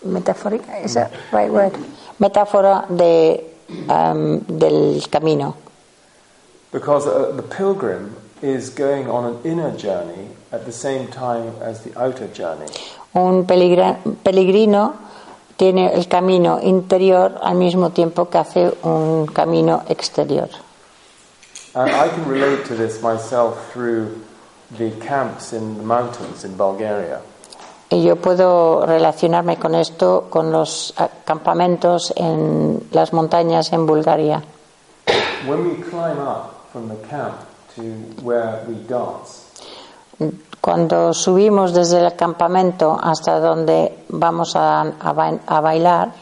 metafórica, 0.04 0.80
¿is 0.84 0.94
that 0.94 1.10
right 1.32 1.50
word? 1.50 1.72
metáfora 2.18 2.84
de, 2.88 3.54
em, 3.88 4.40
del 4.48 5.02
camino. 5.08 5.54
Because 6.72 7.06
uh, 7.06 7.32
the 7.36 7.42
pilgrim 7.42 8.16
is 8.42 8.70
going 8.70 9.08
on 9.08 9.24
an 9.24 9.38
inner 9.44 9.76
journey 9.76 10.28
at 10.52 10.64
the 10.64 10.72
same 10.72 11.08
time 11.08 11.54
as 11.60 11.82
the 11.84 11.98
outer 11.98 12.28
journey. 12.28 12.66
Un 13.14 13.46
peregrino 13.46 14.94
tiene 15.56 15.94
el 15.94 16.06
camino 16.06 16.60
interior 16.60 17.38
al 17.42 17.54
mismo 17.54 17.90
tiempo 17.90 18.28
que 18.28 18.38
hace 18.38 18.72
un 18.82 19.26
camino 19.26 19.82
exterior. 19.88 20.48
And 21.74 21.90
I 21.90 22.08
can 22.08 22.26
relate 22.28 22.64
to 22.66 22.74
this 22.74 23.02
myself 23.02 23.72
through 23.72 24.22
the 24.76 24.90
camps 25.00 25.52
in 25.52 25.76
the 25.76 25.82
mountains 25.82 26.44
in 26.44 26.56
Bulgaria. 26.56 27.20
Y 27.88 28.02
yo 28.02 28.16
puedo 28.16 28.84
relacionarme 28.84 29.58
con 29.58 29.74
esto 29.74 30.26
con 30.28 30.50
los 30.50 30.92
campamentos 31.24 32.12
en 32.16 32.82
las 32.90 33.12
montañas 33.12 33.72
en 33.72 33.86
Bulgaria. 33.86 34.42
When 35.46 35.68
we 35.68 35.76
climb 35.82 36.18
up 36.18 36.68
from 36.72 36.88
the 36.88 36.96
camp 37.08 37.36
to 37.76 37.82
where 38.22 38.64
we 38.66 38.74
dance, 38.86 39.44
Cuando 40.60 41.12
subimos 41.12 41.72
desde 41.72 42.00
el 42.04 42.16
campamento 42.16 42.98
hasta 43.00 43.38
donde 43.38 44.04
vamos 44.08 44.56
a, 44.56 44.80
a 44.80 45.38
a 45.46 45.60
bailar, 45.60 46.12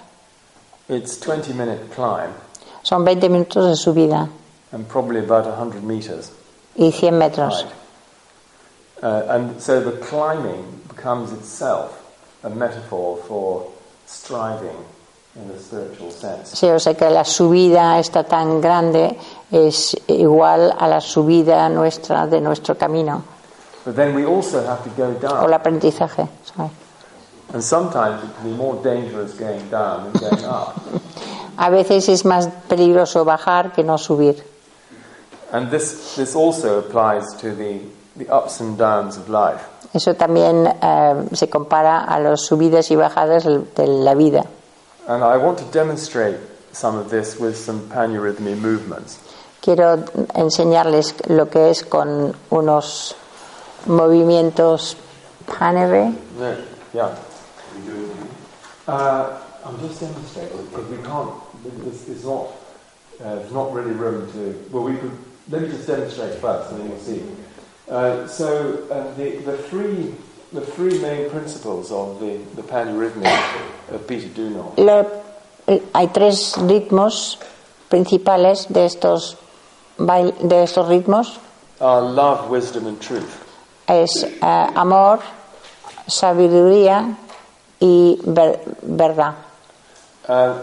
it's 0.88 1.16
20 1.18 1.54
minute 1.54 1.88
climb. 1.94 2.30
son 2.82 3.04
20 3.04 3.28
minutos 3.28 3.66
de 3.66 3.76
subida. 3.76 4.28
And 4.72 4.86
probably 4.86 5.20
about 5.20 5.46
100 5.46 5.82
meters. 5.82 6.30
Y 6.76 6.90
100 6.90 7.12
metros. 7.12 7.64
Uh, 9.02 9.22
and 9.28 9.60
so 9.60 9.80
the 9.80 9.92
climbing 9.98 10.80
becomes 10.88 11.32
itself 11.32 12.02
a 12.42 12.50
metaphor 12.50 13.16
for 13.28 13.70
striving 14.06 14.76
in 15.36 15.50
a 15.50 15.58
spiritual 15.58 16.10
sense. 16.10 16.54
Sí, 16.54 16.68
o 16.68 16.78
sea 16.78 16.94
que 16.94 17.08
la 17.10 17.24
subida 17.24 17.98
esta 17.98 18.24
tan 18.24 18.60
grande 18.60 19.18
es 19.54 19.96
igual 20.08 20.74
a 20.78 20.86
la 20.88 21.00
subida 21.00 21.68
nuestra 21.68 22.26
de 22.26 22.40
nuestro 22.40 22.76
camino 22.76 23.22
But 23.84 23.96
then 23.96 24.14
we 24.14 24.24
also 24.24 24.64
have 24.66 24.82
to 24.84 24.90
go 24.96 25.08
o 25.08 25.20
down. 25.20 25.44
el 25.44 25.52
aprendizaje. 25.52 26.26
sorry. 26.44 26.70
And 27.52 27.62
sometimes 27.62 28.24
it 28.24 28.30
can 28.36 28.50
be 28.50 28.56
more 28.56 28.76
dangerous 28.82 29.34
going 29.34 29.68
down 29.70 30.10
than 30.12 30.30
going 30.30 30.44
up. 30.44 30.74
A 31.58 31.70
veces 31.70 32.08
es 32.08 32.24
más 32.24 32.48
peligroso 32.68 33.24
bajar 33.24 33.72
que 33.72 33.84
no 33.84 33.96
subir. 33.98 34.42
And 35.52 35.70
this, 35.70 36.14
this 36.16 36.34
also 36.34 36.78
applies 36.80 37.32
to 37.40 37.54
the, 37.54 37.80
the 38.16 38.28
ups 38.28 38.60
and 38.60 38.76
downs 38.76 39.16
of 39.16 39.28
life. 39.28 39.62
Eso 39.92 40.14
también 40.14 40.66
eh, 40.66 41.28
se 41.34 41.48
compara 41.48 42.00
a 42.04 42.18
las 42.18 42.40
subidas 42.46 42.90
y 42.90 42.96
bajadas 42.96 43.44
de 43.44 43.86
la 43.86 44.14
vida. 44.14 44.44
And 45.06 45.22
I 45.22 45.36
want 45.36 45.58
to 45.58 45.64
demonstrate 45.70 46.38
some 46.72 46.98
of 46.98 47.10
this 47.10 47.38
with 47.38 47.56
some 47.56 47.82
panurhythmy 47.88 48.56
movements. 48.56 49.18
Quiero 49.64 50.04
enseñarles 50.34 51.14
lo 51.28 51.48
que 51.48 51.70
es 51.70 51.84
con 51.84 52.36
unos 52.50 53.16
movimientos 53.86 54.96
panere. 55.46 56.12
No, 56.38 56.54
yeah. 56.92 57.08
Uh, 58.86 59.38
I'm 59.64 59.78
just 59.80 60.00
demonstrating 60.00 60.66
because 60.66 60.86
we 60.90 60.98
can't. 60.98 61.30
It's, 61.86 62.06
it's 62.08 62.24
not. 62.24 62.48
Uh, 63.24 63.36
there's 63.36 63.52
not 63.52 63.72
really 63.72 63.92
room 63.92 64.30
to. 64.32 64.68
Well, 64.70 64.84
we 64.84 64.96
could. 64.96 65.12
Let 65.50 65.62
me 65.62 65.68
just 65.68 65.86
demonstrate 65.86 66.34
first, 66.40 66.70
and 66.72 66.80
then 66.80 66.90
you'll 66.90 66.98
see. 67.00 67.22
Uh, 67.88 68.26
so 68.26 68.82
uh, 68.90 69.14
the 69.14 69.36
the 69.44 69.56
three 69.68 70.14
the 70.52 70.60
three 70.60 70.98
main 71.00 71.30
principles 71.30 71.90
of 71.90 72.20
the 72.20 72.36
the 72.56 72.62
panurhythmic 72.62 73.32
of 73.92 74.06
Peter 74.06 74.28
Dunor 74.28 74.72
Lo- 74.76 75.22
hay 75.66 76.06
tres 76.08 76.54
ritmos 76.58 77.38
principales 77.90 78.66
de 78.68 78.84
estos, 78.86 79.36
de 79.98 80.62
estos 80.62 80.88
ritmos. 80.88 81.38
are 81.80 82.00
love, 82.02 82.48
wisdom, 82.50 82.86
and 82.86 83.00
truth. 83.00 83.40
Es 83.88 84.22
eh, 84.24 84.70
amor, 84.74 85.20
sabiduría 86.06 87.16
y 87.80 88.18
ver- 88.24 88.60
verdad. 88.82 89.34
Uh, 90.28 90.54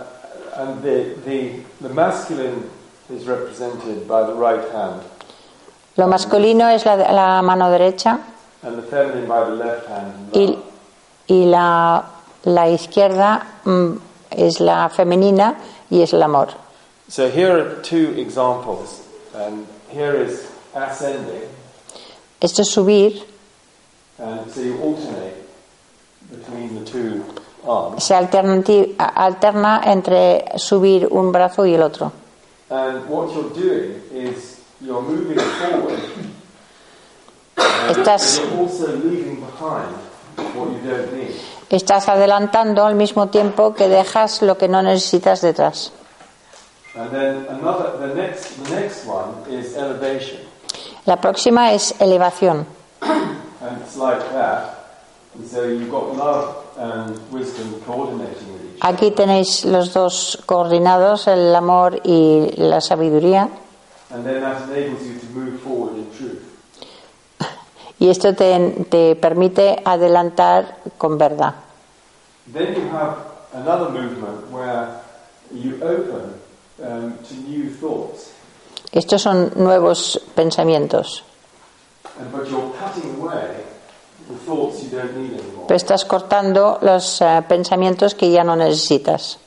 and 0.58 0.82
the, 0.84 1.16
the 1.26 1.52
the 1.82 1.90
masculine 1.94 2.70
is 3.10 3.26
represented 3.28 4.08
by 4.08 4.24
the 4.24 4.34
right 4.34 4.72
hand, 4.72 5.02
Lo 5.98 6.08
masculino 6.08 6.70
es 6.74 6.86
la, 6.86 6.96
la 6.96 7.42
mano 7.42 7.70
derecha 7.70 8.20
and 8.64 8.78
the 8.78 8.82
feminine 8.84 9.28
by 9.28 9.44
the 9.44 9.52
left 9.56 9.88
hand. 9.88 10.32
y, 10.34 10.58
y 11.28 11.46
la, 11.46 12.04
la 12.46 12.70
izquierda 12.70 13.46
mm, 13.66 13.98
es 14.32 14.60
la 14.62 14.90
femenina 14.90 15.56
y 15.90 16.02
es 16.02 16.14
el 16.14 16.24
amor. 16.24 16.48
So 17.10 17.30
here 17.30 17.52
are 17.60 17.82
two 17.82 18.14
examples. 18.18 19.02
And 19.34 19.66
here 19.90 20.16
is 20.24 20.48
ascending, 20.76 21.44
Esto 22.42 22.64
es 22.64 22.70
subir, 22.70 23.24
and 24.20 24.52
so 24.52 24.62
you 24.62 24.78
alternate 24.82 25.36
between 26.30 26.84
the 26.84 26.90
two 26.90 27.24
arms. 27.68 28.04
se 28.04 28.16
alterna 28.16 29.82
entre 29.86 30.46
subir 30.58 31.08
un 31.12 31.32
brazo 31.32 31.66
y 31.66 31.74
el 31.76 31.84
otro. 31.84 32.12
And 32.70 33.08
what 33.10 33.30
you're 33.34 33.54
doing 33.54 34.02
is 34.14 34.58
you're 34.82 35.02
moving 35.02 35.38
forward, 35.40 36.00
Estás- 37.90 38.40
you're 38.40 38.60
also 38.62 38.88
leaving 38.98 39.40
behind 39.40 39.96
what 40.56 40.70
you 40.72 40.80
don't 40.90 41.14
need. 41.14 41.36
Estás 41.70 42.10
adelantando 42.10 42.86
al 42.86 42.96
mismo 42.96 43.30
tiempo 43.30 43.74
que 43.74 43.88
dejas 43.88 44.42
lo 44.42 44.58
que 44.58 44.68
no 44.68 44.82
necesitas 44.82 45.42
detrás. 45.42 45.92
La 51.06 51.22
próxima 51.22 51.72
es 51.74 51.96
elevación. 52.00 52.66
and 53.02 53.82
it's 53.82 53.96
like 53.96 54.20
that. 54.34 54.76
And 55.36 55.48
so 55.48 55.64
you've 55.64 55.90
got 55.90 56.16
love 56.18 56.66
and 56.78 57.18
wisdom 57.32 57.80
coordinating 57.86 58.52
with 58.52 58.76
each 58.76 58.82
other. 58.82 58.94
Aquí 58.94 59.12
tenéis 59.12 59.64
los 59.64 59.94
dos 59.94 60.44
coordinados, 60.46 61.28
el 61.28 61.56
amor 61.56 62.02
y 62.04 62.52
la 62.58 62.82
sabiduría. 62.82 63.50
And 64.10 64.26
then 64.26 64.42
that 64.42 64.64
enables 64.64 65.08
you 65.08 65.18
to 65.18 65.26
move 65.28 65.62
forward 65.62 65.96
in 65.96 66.12
truth. 66.12 66.44
Y 68.00 68.10
esto 68.10 68.34
te, 68.36 68.86
te 68.90 69.16
permite 69.16 69.82
adelantar 69.86 70.80
con 70.98 71.18
verdad. 71.18 71.54
Then 72.52 72.76
you 72.76 72.90
have 72.90 73.18
another 73.54 73.90
movement 73.90 74.52
where 74.52 75.00
you 75.54 75.76
open 75.82 76.41
um, 76.84 77.14
to 77.28 77.34
new 77.48 77.70
thoughts, 77.70 78.32
Estos 78.92 79.22
son 79.22 79.52
nuevos 79.56 80.20
pensamientos. 80.36 81.24
and, 82.20 82.32
but 82.32 82.50
you're 82.50 82.72
cutting 82.78 83.16
away 83.22 83.64
the 84.28 84.36
thoughts 84.46 84.84
you 84.84 84.90
don't 84.90 85.16
need 85.16 85.32
anymore. 85.34 85.66
Pero 85.68 85.78
estás 85.78 86.06
cortando 86.06 86.78
los 86.82 87.22
eh, 87.22 87.42
pensamientos 87.48 88.16
que 88.16 88.30
ya 88.32 88.44
no 88.44 88.56
necesitas. 88.56 89.38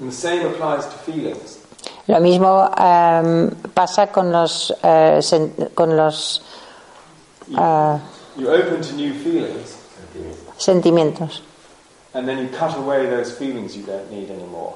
And 0.00 0.10
the 0.10 0.14
same 0.16 0.46
applies 0.46 0.86
to 0.86 0.96
feelings. 1.04 1.58
Lo 2.06 2.18
mismo 2.20 2.70
em, 2.76 3.50
pasa 3.74 4.06
con 4.08 4.32
los, 4.32 4.72
eh, 4.82 5.18
sen- 5.20 5.70
con 5.74 5.96
los 5.96 6.40
eh, 7.56 7.98
You 8.36 8.48
open 8.50 8.80
to 8.80 8.92
new 8.94 9.12
feelings, 9.12 9.76
sentimientos. 10.56 11.42
and 12.14 12.26
then 12.26 12.38
you 12.38 12.48
cut 12.48 12.76
away 12.76 13.06
those 13.06 13.30
feelings 13.36 13.76
you 13.76 13.84
don't 13.84 14.10
need 14.10 14.30
anymore 14.30 14.74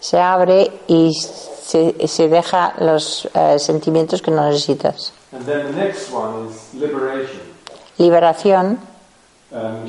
se 0.00 0.18
abre 0.18 0.70
y 0.88 1.12
se, 1.14 2.08
se 2.08 2.28
deja 2.28 2.74
los 2.78 3.28
eh, 3.34 3.58
sentimientos 3.58 4.22
que 4.22 4.30
no 4.30 4.44
necesitas. 4.44 5.12
And 5.32 5.46
then 5.46 5.66
the 5.66 5.72
next 5.72 6.10
one 6.10 6.48
is 6.48 6.74
liberation. 6.74 7.40
Liberación. 7.98 8.78
Um, 9.52 9.88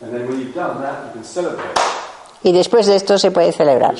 And 0.00 0.12
then 0.12 0.28
when 0.28 0.38
you've 0.38 0.54
done 0.54 0.82
that, 0.82 1.06
you 1.06 1.12
can 1.12 1.24
celebrate. 1.24 1.80
Y 2.42 2.52
después 2.52 2.86
de 2.86 2.96
esto 2.96 3.18
se 3.18 3.30
puede 3.30 3.52
celebrar. 3.52 3.94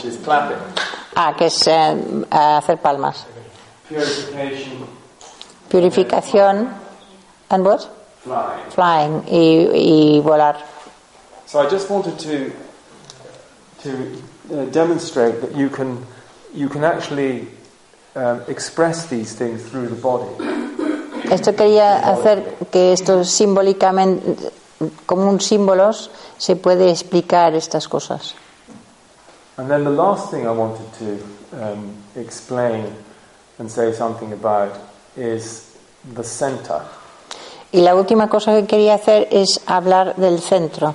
Ah, 1.16 1.34
que 1.37 1.46
es 1.46 1.66
eh, 1.66 2.24
hacer 2.30 2.78
palmas. 2.78 3.24
Purification. 3.88 4.87
Purificación. 5.70 6.68
And 7.48 7.64
what? 7.64 7.88
Flying. 8.24 8.70
Flying 8.70 9.22
y, 9.28 10.16
y 10.16 10.20
volar. 10.20 10.56
So 11.46 11.60
I 11.60 11.68
just 11.70 11.88
wanted 11.90 12.18
to 12.18 12.50
to 13.82 14.22
uh, 14.50 14.64
demonstrate 14.72 15.40
that 15.42 15.54
you 15.54 15.68
can 15.68 16.04
you 16.54 16.68
can 16.68 16.84
actually 16.84 17.48
um, 18.16 18.42
express 18.48 19.06
these 19.06 19.34
things 19.34 19.62
through 19.62 19.88
the 19.88 20.00
body. 20.00 20.26
Esto 21.30 21.52
quería 21.52 21.98
hacer 21.98 22.56
que 22.70 22.92
esto 22.92 23.24
simbólicamente, 23.24 24.52
como 25.06 25.30
un 25.30 25.40
símbolos, 25.40 26.10
se 26.38 26.56
puede 26.56 26.90
explicar 26.90 27.54
estas 27.54 27.88
cosas. 27.88 28.34
And 29.56 29.70
then 29.70 29.84
the 29.84 29.90
last 29.90 30.30
thing 30.30 30.46
I 30.46 30.50
wanted 30.50 30.92
to 30.98 31.18
um, 31.62 31.96
explain 32.16 32.92
and 33.58 33.70
say 33.70 33.92
something 33.92 34.32
about 34.32 34.76
is 35.16 35.76
the 36.14 36.24
center. 36.24 36.82
Y 37.74 37.80
la 37.80 37.96
última 37.96 38.28
cosa 38.28 38.54
que 38.54 38.66
quería 38.66 38.94
hacer 38.94 39.26
es 39.32 39.60
hablar 39.66 40.14
del 40.14 40.38
centro. 40.38 40.94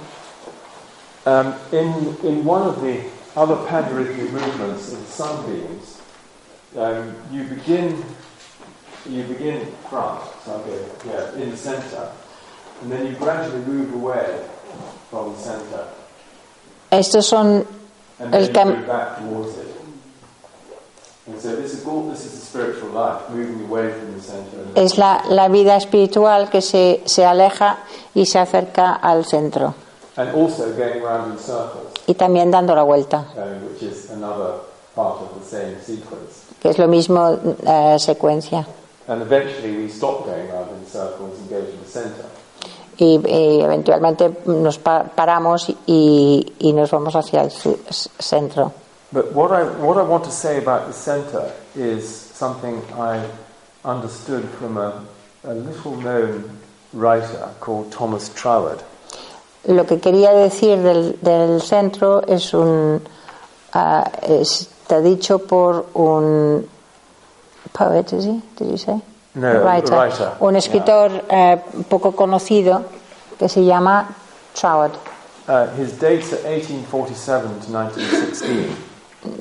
Um, 1.25 1.53
in 1.73 2.17
in 2.23 2.45
one 2.45 2.61
of 2.61 2.81
the 2.81 3.03
other 3.35 3.57
Panarithmic 3.67 4.31
movements 4.31 4.93
of 4.93 4.99
sunbeams, 5.09 5.99
um, 6.77 7.13
you 7.33 7.43
begin 7.43 8.01
you 9.05 9.23
begin 9.23 9.67
front, 9.89 10.21
so 10.45 10.53
okay, 10.53 10.79
yeah, 11.05 11.43
in 11.43 11.51
the 11.51 11.57
center, 11.57 12.09
and 12.81 12.89
then 12.89 13.07
you 13.07 13.13
gradually 13.17 13.59
move 13.65 13.93
away 13.93 14.39
from 15.09 15.33
the 15.33 15.39
center, 15.39 15.85
Estos 16.91 17.25
son 17.25 17.67
and 18.19 18.33
El 18.33 18.47
then 18.47 18.81
you 18.81 18.87
back 18.87 19.17
towards 19.17 19.57
it. 19.57 19.78
Es 24.75 24.97
la, 24.97 25.23
la, 25.29 25.47
vida 25.47 25.75
espiritual 25.75 26.49
que 26.49 26.61
se, 26.61 27.01
se, 27.05 27.25
aleja 27.25 27.79
y 28.13 28.25
se 28.25 28.39
acerca 28.39 28.93
al 28.95 29.25
centro. 29.25 29.73
Y 32.07 32.13
también 32.15 32.51
dando 32.51 32.75
la 32.75 32.83
vuelta. 32.83 33.25
Que 36.61 36.69
es 36.69 36.77
lo 36.77 36.87
mismo 36.87 37.37
eh, 37.65 37.95
secuencia. 37.99 38.67
Y, 42.97 43.19
y, 43.25 43.61
eventualmente 43.61 44.29
nos 44.45 44.77
pa 44.77 45.03
paramos 45.03 45.69
y, 45.85 46.53
y 46.59 46.73
nos 46.73 46.91
vamos 46.91 47.15
hacia 47.15 47.43
el 47.43 47.51
centro. 47.51 48.73
But 49.11 49.33
what 49.33 49.51
I, 49.51 49.63
what 49.63 49.97
I 49.97 50.03
want 50.03 50.23
to 50.25 50.31
say 50.31 50.57
about 50.57 50.87
the 50.87 50.93
center 50.93 51.51
is 51.75 52.07
something 52.07 52.83
I 52.93 53.25
understood 53.83 54.47
from 54.49 54.77
a, 54.77 55.03
a 55.43 55.53
little 55.53 55.95
known 55.97 56.59
writer 56.93 57.49
called 57.59 57.91
Thomas 57.91 58.29
Troward. 58.29 58.83
Lo 59.67 59.83
que 59.85 59.97
quería 59.97 60.31
decir 60.33 60.77
del, 60.83 61.17
del 61.21 61.59
centro 61.61 62.21
es 62.27 62.53
un. 62.53 63.01
ah, 63.73 64.09
está 64.21 65.01
dicho 65.01 65.39
por 65.39 65.87
un. 65.95 66.69
Poet, 67.73 68.13
is 68.13 68.25
he? 68.25 68.41
Did 68.57 68.71
you 68.71 68.77
say? 68.77 69.01
No, 69.35 69.47
A 69.47 69.77
a 69.77 69.81
writer, 69.81 70.37
Un 70.39 70.55
escritor 70.55 71.23
eh, 71.29 71.61
poco 71.87 72.13
conocido 72.13 72.83
que 73.37 73.47
se 73.47 73.63
llama 73.63 74.07
Troward. 74.53 74.93
Uh, 75.47 75.67
his 75.75 75.93
dates 75.93 76.31
are 76.33 76.43
1847 76.43 77.61
to 77.61 77.71
1916. 77.71 78.88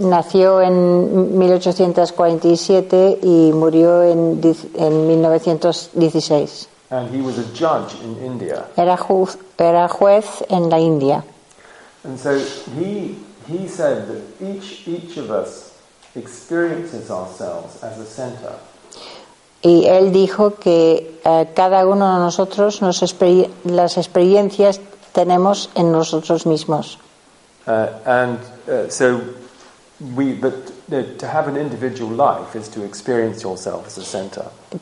Nació 0.01 0.61
en 0.61 1.39
1847 1.39 3.21
y 3.23 3.53
murió 3.53 4.03
en, 4.03 4.41
en 4.75 5.07
1916. 5.07 6.69
And 6.91 7.15
he 7.15 7.21
was 7.21 7.39
a 7.39 7.45
judge 7.55 7.95
in 8.03 8.17
India. 8.25 8.65
Era, 8.77 8.97
ju- 8.97 9.29
era 9.59 9.89
juez 9.89 10.43
en 10.49 10.69
la 10.71 10.79
India. 10.81 11.23
And 12.05 12.19
so 12.19 12.39
he, 12.79 13.17
he 13.47 13.69
said 13.69 14.09
that 14.09 14.23
each, 14.41 14.89
each 14.89 15.17
of 15.19 15.31
us 15.31 15.73
experiences 16.17 17.11
ourselves 17.11 17.83
as 17.83 17.99
a 17.99 18.07
center. 18.07 18.53
Y 19.63 19.87
él 19.87 20.13
dijo 20.13 20.55
que 20.55 21.21
eh, 21.25 21.49
cada 21.55 21.85
uno 21.87 22.15
de 22.15 22.21
nosotros 22.21 22.81
nos 22.81 23.03
las 23.65 23.97
experiencias 23.99 24.81
tenemos 25.13 25.69
en 25.75 25.93
nosotros 25.93 26.47
mismos. 26.47 26.99
Uh, 27.67 27.87
and 28.07 28.39
uh, 28.67 28.89
so 28.89 29.21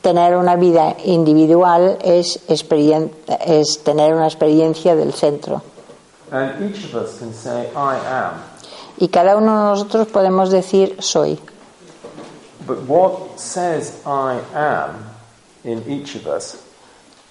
Tener 0.03 0.37
una 0.37 0.57
vida 0.57 0.97
individual 1.05 1.99
es, 2.03 2.39
es 2.49 3.85
tener 3.85 4.15
una 4.15 4.27
experiencia 4.27 4.95
del 4.95 5.13
centro. 5.15 5.63
And 6.31 6.61
each 6.61 6.85
of 6.85 6.95
us 6.97 7.19
can 7.19 7.33
say, 7.33 7.71
I 7.75 7.97
am. 8.05 8.35
Y 8.99 9.09
cada 9.09 9.37
uno 9.37 9.57
de 9.59 9.65
nosotros 9.71 10.09
podemos 10.09 10.51
decir 10.51 10.97
soy. 11.01 11.39
But 12.67 12.89
what 12.89 13.39
says 13.39 14.01
I 14.05 14.41
am 14.55 15.05
in 15.63 15.85
each 15.89 16.17
of 16.17 16.27
us 16.27 16.57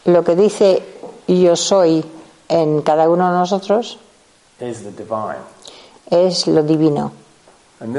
Lo 0.06 0.24
que 0.24 0.36
dice 0.36 0.82
yo 1.28 1.56
soy 1.56 2.06
en 2.48 2.82
cada 2.84 3.10
uno 3.10 3.32
de 3.32 3.38
nosotros 3.38 3.98
is 4.62 4.84
the 4.84 4.92
divine. 4.92 5.40
es 6.10 6.48
lo 6.48 6.64
divino. 6.64 7.12
Y 7.82 7.84
can 7.84 7.96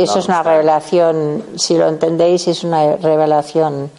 eso 0.00 0.18
es 0.18 0.28
una 0.28 0.42
revelación, 0.42 1.44
si 1.56 1.76
lo 1.76 1.88
entendéis, 1.88 2.46
es 2.46 2.62
una 2.62 2.96
revelación 2.96 3.90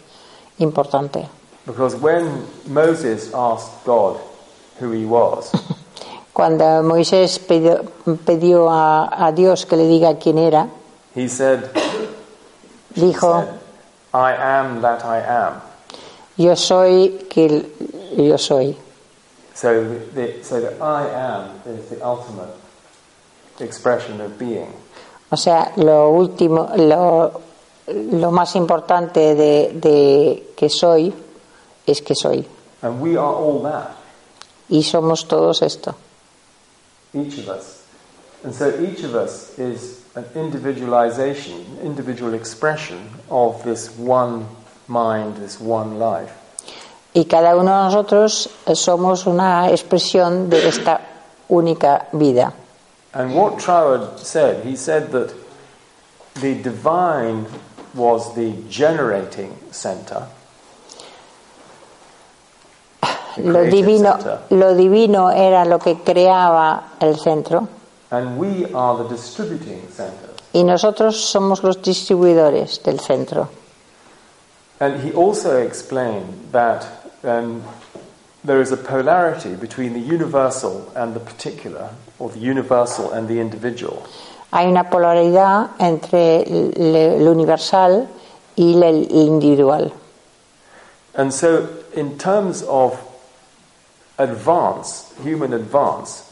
importante. 0.58 1.28
Because 1.66 1.96
when 1.96 2.44
Moses 2.66 3.32
asked 3.34 3.84
God 3.84 4.18
who 4.80 4.92
he 4.92 5.04
was, 5.04 5.50
Cuando 6.32 6.84
Moisés 6.84 7.40
pidió, 7.40 7.82
pidió 8.24 8.70
a, 8.70 9.26
a 9.26 9.32
Dios 9.32 9.66
que 9.66 9.76
le 9.76 9.88
diga 9.88 10.18
quién 10.18 10.38
era, 10.38 10.68
he 11.16 11.28
said, 11.28 11.64
dijo, 12.94 13.40
said, 13.42 13.54
I 14.14 14.34
am 14.38 14.80
that 14.80 15.04
I 15.04 15.18
am. 15.18 15.60
yo 16.36 16.54
soy 16.54 17.26
que 17.28 17.66
yo 18.16 18.38
soy. 18.38 18.76
So 19.52 19.82
the, 20.14 20.44
so 20.44 20.60
the 20.60 20.80
I 20.80 21.08
am 21.08 21.60
is 21.66 21.88
the 21.90 22.00
ultimate 22.06 22.54
expression 23.60 24.20
of 24.20 24.38
being. 24.38 24.72
O 25.30 25.36
sea, 25.36 25.72
lo 25.76 26.10
último, 26.10 26.70
lo, 26.76 27.40
lo 27.88 28.30
más 28.30 28.54
importante 28.56 29.34
de, 29.34 29.72
de 29.74 30.52
que 30.56 30.68
soy 30.68 31.12
es 31.86 32.00
que 32.02 32.14
soy. 32.14 32.46
And 32.82 33.00
we 33.00 33.16
are 33.16 33.34
all 33.34 33.60
that, 33.62 33.90
Y 34.68 34.82
somos 34.82 35.26
todos 35.26 35.62
esto. 35.62 35.94
each 37.14 37.38
of 37.38 37.48
us. 37.48 37.82
And 38.44 38.54
so 38.54 38.68
each 38.80 39.02
of 39.02 39.14
us 39.14 39.58
is 39.58 40.04
an 40.14 40.24
individualization, 40.34 41.78
individual 41.82 42.34
expression 42.34 43.10
of 43.30 43.62
this 43.64 43.90
one 43.98 44.46
mind, 44.86 45.36
this 45.38 45.58
one 45.60 45.98
life. 45.98 46.32
Y 47.14 47.24
cada 47.24 47.56
uno 47.56 47.70
de 47.76 47.84
nosotros 47.90 48.48
somos 48.74 49.26
una 49.26 49.70
expresión 49.70 50.48
de 50.48 50.68
esta 50.68 51.00
única 51.48 52.06
vida. 52.12 52.52
And 53.18 53.34
what 53.34 53.58
Troward 53.58 54.20
said, 54.20 54.64
he 54.64 54.76
said 54.76 55.10
that 55.10 55.34
the 56.34 56.54
divine 56.54 57.46
was 57.92 58.34
the 58.36 58.52
generating 58.70 59.58
center. 59.72 60.28
the 63.36 63.42
Lo 63.42 63.68
divino, 63.68 64.18
center, 64.18 64.40
lo 64.50 64.74
divino 64.74 65.28
era 65.28 65.64
lo 65.64 65.78
que 65.78 65.96
creaba 65.96 66.96
el 67.00 67.16
centro 67.18 67.68
and 68.10 68.38
we 68.38 68.72
are 68.72 69.02
the 69.02 69.08
distributing 69.08 69.86
center. 69.90 70.30
y 70.52 70.62
nosotros 70.62 71.16
somos 71.16 71.62
los 71.62 71.82
distribuidores 71.82 72.82
del 72.82 73.00
centro. 73.00 73.48
And 74.80 75.00
he 75.02 75.12
also 75.12 75.56
explained 75.60 76.52
that 76.52 76.86
um, 77.24 77.62
there 78.44 78.60
is 78.60 78.72
a 78.72 78.76
polarity 78.76 79.54
between 79.56 79.92
the 79.92 80.00
universal 80.00 80.90
and 80.94 81.14
the 81.14 81.20
particular, 81.20 81.90
or 82.18 82.30
the 82.30 82.38
universal 82.40 83.12
and 83.12 83.28
the 83.28 83.40
individual. 83.40 84.02
Hay 84.52 84.66
una 84.66 84.84
polaridad 84.88 85.70
entre 85.78 86.44
lo 86.46 87.30
universal 87.32 88.08
y 88.56 88.74
el 88.82 89.06
individual. 89.10 89.92
And 91.14 91.32
so, 91.32 91.68
in 91.94 92.16
terms 92.16 92.62
of 92.62 92.98
advance, 94.18 95.12
human 95.22 95.52
advance, 95.52 96.24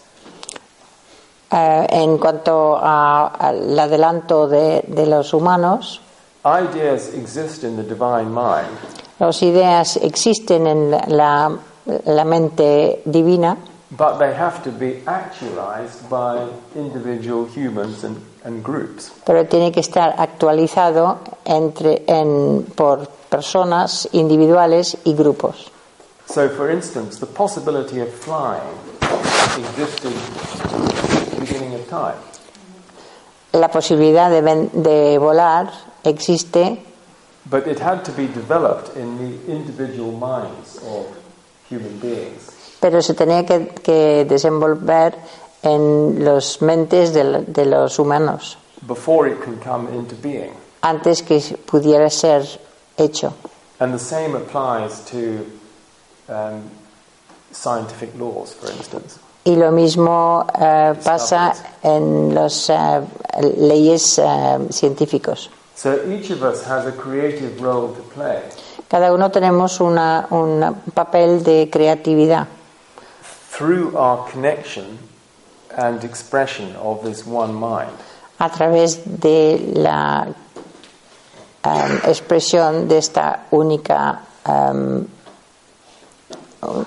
Eh, 1.49 1.87
en 1.91 2.19
cuanto 2.19 2.77
a- 2.77 3.29
al 3.39 3.79
adelanto 3.79 4.49
de, 4.49 4.83
de 4.89 5.07
los 5.07 5.33
humanos, 5.33 6.01
ideas 6.45 7.09
exist 7.15 7.63
in 7.63 7.77
the 7.77 7.85
divine 7.85 8.29
mind, 8.35 8.67
las 9.21 9.41
ideas 9.43 9.97
existen 10.03 10.67
en 10.67 10.91
la, 10.91 11.57
la 12.07 12.25
mente 12.25 13.03
divina, 13.05 13.57
but 13.91 14.19
they 14.19 14.35
have 14.35 14.63
to 14.65 14.71
be 14.71 15.03
actualized 15.07 16.09
by 16.11 16.49
individual 16.75 17.47
humans 17.47 18.05
and, 18.05 18.17
and 18.45 18.63
groups. 18.65 19.13
pero 19.25 19.47
tiene 19.47 19.71
que 19.71 19.81
estar 19.81 20.15
actualizado 20.19 21.19
entre, 21.45 22.03
en, 22.07 22.65
por 22.75 23.09
personas 23.29 24.09
individuales 24.13 24.97
y 25.05 25.15
grupos. 25.15 25.71
So, 26.29 26.49
for 26.49 26.71
instance, 26.71 27.21
the 27.21 27.27
possibility 27.27 28.01
of 28.01 28.09
flying 28.13 28.75
existed 29.57 30.13
at 30.13 31.31
the 31.31 31.41
beginning 31.41 31.75
of 31.75 31.89
time. 31.89 32.17
La 33.53 33.69
posibilidad 33.69 34.29
de, 34.29 34.43
de 34.73 35.19
volar 35.19 35.71
existe, 36.05 36.83
But 37.49 37.69
it 37.69 37.79
had 37.79 38.05
to 38.07 38.13
be 38.13 38.27
developed 38.27 38.97
in 38.97 39.19
the 39.19 39.53
individual 39.53 40.11
minds 40.11 40.79
of. 40.79 41.07
Pero 42.81 43.03
se 43.03 43.15
tenía 43.15 43.45
que, 43.45 43.69
que 43.83 44.25
desenvolver 44.29 45.15
en 45.63 46.25
las 46.25 46.63
mentes 46.63 47.13
de, 47.13 47.65
los 47.67 47.99
humanos 47.99 48.59
before 48.87 49.27
it 49.27 49.41
can 49.41 49.57
come 49.59 49.89
into 49.89 50.15
being. 50.17 50.53
antes 50.83 51.23
que 51.23 51.41
pudiera 51.67 52.11
ser 52.11 52.43
hecho. 52.97 53.35
And 53.79 53.93
the 53.93 53.99
same 53.99 54.35
applies 54.35 55.05
to 55.11 55.47
um, 56.29 56.71
scientific 57.53 58.15
laws, 58.19 58.55
for 58.55 58.71
instance. 58.71 59.19
Y 59.45 59.55
lo 59.55 59.71
mismo 59.71 60.45
eh, 60.59 60.95
pasa 61.05 61.55
en 61.83 62.35
las 62.35 62.69
leyes 63.57 64.19
eh, 64.19 64.59
científicos. 64.71 65.51
So 65.77 65.95
each 66.11 66.31
of 66.31 66.43
us 66.43 66.65
has 66.65 66.87
a 66.87 66.93
creative 66.93 67.61
role 67.61 67.95
to 67.95 68.03
play 68.15 68.43
Cada 68.89 69.13
uno 69.13 69.31
tenemos 69.31 69.81
una, 69.81 70.27
un 70.31 70.83
papel 70.95 71.43
de 71.43 71.69
creatividad 71.71 72.47
through 73.51 73.97
our 73.97 74.31
connection 74.31 74.99
and 75.77 76.05
expression 76.05 76.77
of 76.77 77.03
this 77.03 77.27
one 77.27 77.55
mind. 77.55 77.93
a 78.39 78.51
través 78.51 79.01
de 79.05 79.73
la 79.75 80.27
em, 81.65 82.01
expresión 82.05 82.87
de 82.87 82.99
esta 82.99 83.47
única 83.51 84.21
em, 84.45 85.07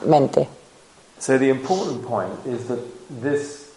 mente. 0.05 0.47
So 1.19 1.37
the 1.37 1.49
important 1.49 2.05
point 2.05 2.31
is 2.45 2.65
that 2.67 2.79
this, 3.09 3.73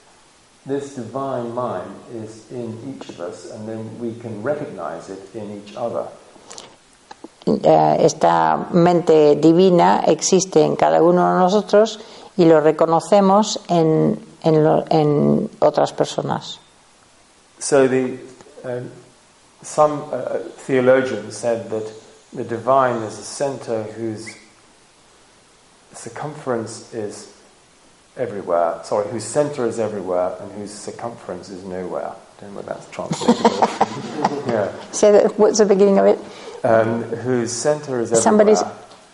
this 0.66 0.94
divine 0.94 1.54
mind 1.54 1.90
is 2.14 2.50
in 2.52 2.78
each 2.86 3.08
of 3.08 3.20
us, 3.20 3.50
and 3.50 3.68
then 3.68 3.98
we 3.98 4.14
can 4.20 4.42
recognize 4.42 5.10
it 5.10 5.34
in 5.34 5.50
each 5.50 5.74
other. 5.76 6.06
Eh, 7.46 7.96
esta 8.00 8.68
mente 8.72 9.34
divina 9.36 10.04
existe 10.06 10.62
en 10.62 10.76
cada 10.76 11.02
uno 11.02 11.32
de 11.34 11.38
nosotros 11.40 11.98
y 12.36 12.44
lo 12.44 12.60
reconocemos 12.60 13.60
en, 13.68 14.18
en, 14.42 14.62
lo- 14.64 14.84
en 14.90 15.50
otras 15.60 15.92
personas. 15.92 16.60
So 17.58 17.88
the 17.88 18.18
um, 18.64 18.90
some 19.62 20.02
uh, 20.12 20.38
theologians 20.66 21.36
said 21.36 21.68
that 21.70 21.90
the 22.32 22.44
divine 22.44 23.02
is 23.02 23.18
a 23.18 23.24
center 23.24 23.82
whose 23.96 24.36
circumference 25.92 26.92
is 26.94 27.28
everywhere. 28.16 28.80
Sorry, 28.84 29.08
whose 29.10 29.24
center 29.24 29.66
is 29.66 29.78
everywhere 29.78 30.36
and 30.40 30.50
whose 30.52 30.72
circumference 30.72 31.48
is 31.48 31.64
nowhere. 31.64 32.12
I 32.12 32.40
don't 32.40 32.54
know 32.54 32.60
whether 32.60 32.74
that's 32.74 32.88
translatable. 32.90 34.46
yeah, 34.52 34.72
Say 34.92 35.12
that- 35.12 35.38
what's 35.38 35.58
the 35.58 35.66
beginning 35.66 35.98
of 35.98 36.06
it? 36.06 36.18
Um, 36.64 37.02
whose 37.24 37.52
center 37.52 38.00
is 38.00 38.12
everywhere. 38.12 38.22
Somebody's, 38.22 38.62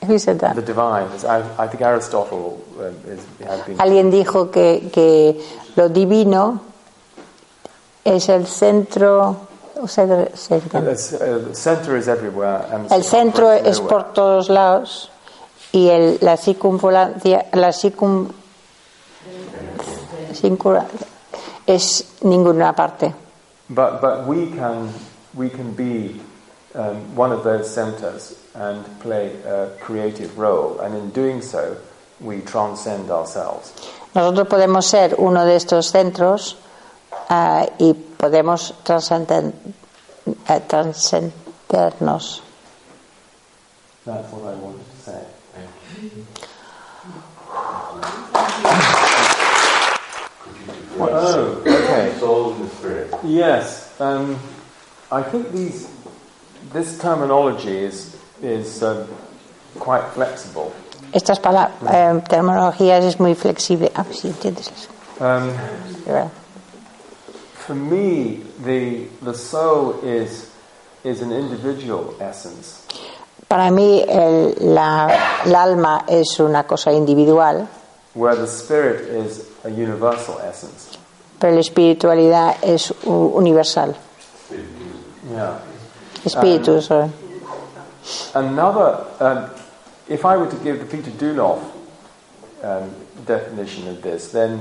who 0.06 0.18
said 0.18 0.38
The 0.40 0.54
that? 0.54 0.64
divine. 0.66 1.10
is- 1.12 1.24
I, 1.24 1.38
I 1.64 1.66
think 1.68 1.82
Aristotle 1.82 2.60
um, 2.78 2.94
is, 3.10 3.24
has 3.46 3.62
been. 3.66 3.78
Alguien 3.78 4.10
dijo 4.10 4.50
que, 4.52 4.90
que 4.92 5.40
lo 5.76 5.88
divino 5.88 6.60
es 8.04 8.28
el 8.28 8.46
centro. 8.46 9.46
uh, 9.76 9.86
the 9.86 11.50
center 11.54 11.96
is 11.96 12.08
everywhere. 12.08 12.66
And 12.72 12.90
El 12.90 13.02
centro 13.04 13.50
es 13.52 13.78
nowhere. 13.78 13.88
por 13.88 14.12
todos 14.12 14.48
lados 14.48 15.08
y 15.72 15.88
el, 15.88 16.18
la 16.20 16.36
circunvalancia, 16.36 17.46
la 17.52 17.72
circun, 17.72 18.32
es 21.66 22.04
ninguna 22.22 22.72
parte. 22.74 23.14
But, 23.68 24.00
but 24.00 24.26
we, 24.26 24.46
can, 24.50 24.92
we 25.34 25.50
can 25.50 25.74
be 25.74 26.20
um, 26.74 27.14
one 27.16 27.32
of 27.32 27.44
those 27.44 27.72
centers 27.72 28.38
and 28.54 28.84
play 29.00 29.34
a 29.44 29.70
creative 29.80 30.38
role, 30.38 30.80
and 30.80 30.94
in 30.94 31.10
doing 31.10 31.42
so, 31.42 31.76
we 32.20 32.40
transcend 32.40 33.10
ourselves. 33.10 33.72
Nosotros 34.14 34.48
podemos 34.48 34.84
ser 34.86 35.14
uno 35.18 35.44
de 35.44 35.56
estos 35.56 35.90
centros 35.90 36.56
ah, 37.28 37.66
y 37.78 37.94
podemos 37.94 38.74
trascender, 38.84 39.52
eh, 40.48 40.60
trascendernos. 40.66 42.42
That's 44.04 44.32
what 44.32 44.42
I 44.42 44.56
wanted 44.56 44.84
to 44.90 44.96
say. 45.02 45.26
Oh, 51.00 51.62
okay. 51.66 52.18
Soul 52.18 52.54
and 52.54 52.70
spirit. 52.72 53.14
Yes, 53.22 54.00
um, 54.00 54.38
I 55.12 55.22
think 55.22 55.52
these, 55.52 55.88
this 56.72 56.98
terminology 56.98 57.76
is, 57.84 58.16
is 58.42 58.82
um, 58.82 59.06
quite 59.78 60.04
flexible. 60.14 60.72
Estas 61.12 61.38
pala- 61.40 61.70
eh, 61.90 62.20
terminologías 62.28 63.04
es 63.04 63.18
muy 63.18 63.34
flexible. 63.34 63.90
Ah, 63.94 64.04
sí, 64.10 64.28
entiendes 64.28 64.70
eso. 64.70 64.88
Um. 65.20 65.50
For 67.66 67.74
me, 67.74 68.42
the, 68.64 69.08
the 69.22 69.34
soul 69.34 70.00
is, 70.02 70.50
is 71.04 71.20
an 71.22 71.32
individual 71.32 72.14
essence, 72.20 72.82
Para 73.46 73.70
mí 73.70 74.04
el, 74.06 74.54
la, 74.74 75.08
el 75.44 75.54
alma 75.54 76.04
es 76.06 76.38
una 76.38 76.64
cosa 76.64 76.92
individual, 76.92 77.66
where 78.14 78.34
the 78.36 78.46
spirit 78.46 79.08
is 79.08 79.46
a 79.64 79.68
universal 79.70 80.38
essence. 80.40 80.98
pero 81.38 81.54
la 81.54 81.60
espiritualidad 81.60 82.56
es 82.62 82.92
universal. 83.04 83.94
Yeah. 85.30 85.58
Espíritu, 86.24 86.80
sorry. 86.82 87.10
Another, 88.34 89.04
um, 89.20 89.44
if 90.08 90.24
I 90.24 90.36
were 90.36 90.46
to 90.48 90.56
give 90.56 90.78
the 90.80 90.86
Peter 90.86 91.10
Duloff 91.10 91.60
um, 92.62 92.90
definition 93.26 93.88
of 93.88 94.02
this, 94.02 94.32
then 94.32 94.60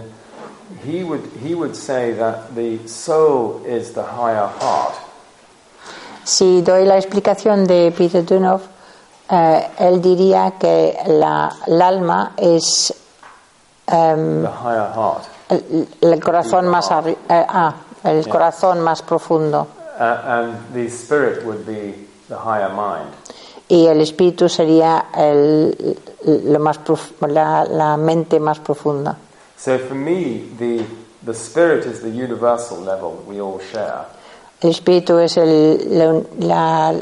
he 0.84 1.04
would, 1.04 1.24
he 1.42 1.56
would 1.56 1.76
say 1.76 2.12
that 2.14 2.54
the 2.56 2.78
soul 2.88 3.62
is 3.66 3.94
the 3.94 4.04
higher 4.04 4.48
heart, 4.60 4.94
Si 6.26 6.62
doy 6.62 6.84
la 6.86 6.98
explicación 6.98 7.66
de 7.66 7.90
Peter 7.98 8.22
Dunoff, 8.22 8.64
eh, 9.30 9.70
él 9.80 10.02
diría 10.02 10.54
que 10.60 10.98
la, 11.08 11.56
el 11.66 11.82
alma 11.82 12.34
es 12.38 12.94
the 13.86 13.94
higher 14.52 14.92
heart, 14.94 15.24
el, 15.50 15.88
el 16.02 16.20
corazón 16.20 16.68
más 16.68 16.92
arri- 16.92 17.16
eh, 17.30 17.46
ah, 17.48 17.74
el 18.04 18.24
Yeah. 18.26 18.32
corazón 18.32 18.82
más 18.82 19.02
profundo 19.02 19.68
and 20.00 20.58
the 20.74 20.90
spirit 20.90 21.44
would 21.46 21.66
be 21.66 21.94
the 22.30 22.38
higher 22.38 22.70
mind. 22.70 23.14
y 23.70 23.88
el 23.88 24.00
espíritu 24.02 24.48
sería 24.48 25.08
el, 25.14 25.98
lo 26.26 26.60
más 26.60 26.80
la, 27.28 27.66
la 27.66 27.98
mente 27.98 28.40
más 28.40 28.60
profunda. 28.60 29.18
So 29.58 29.78
for 29.78 29.96
me, 29.96 30.44
the, 30.58 30.86
the 31.26 31.34
spirit 31.34 31.86
is 31.86 32.00
the 32.02 32.10
universal 32.10 32.78
level 32.78 33.18
that 33.18 33.26
we 33.28 33.42
all 33.42 33.60
share. 33.60 34.06
El 34.62 34.70
espíritu 34.70 35.20
es 35.20 35.36
el, 35.38 35.98
la- 35.98 36.22
la- 36.40 37.02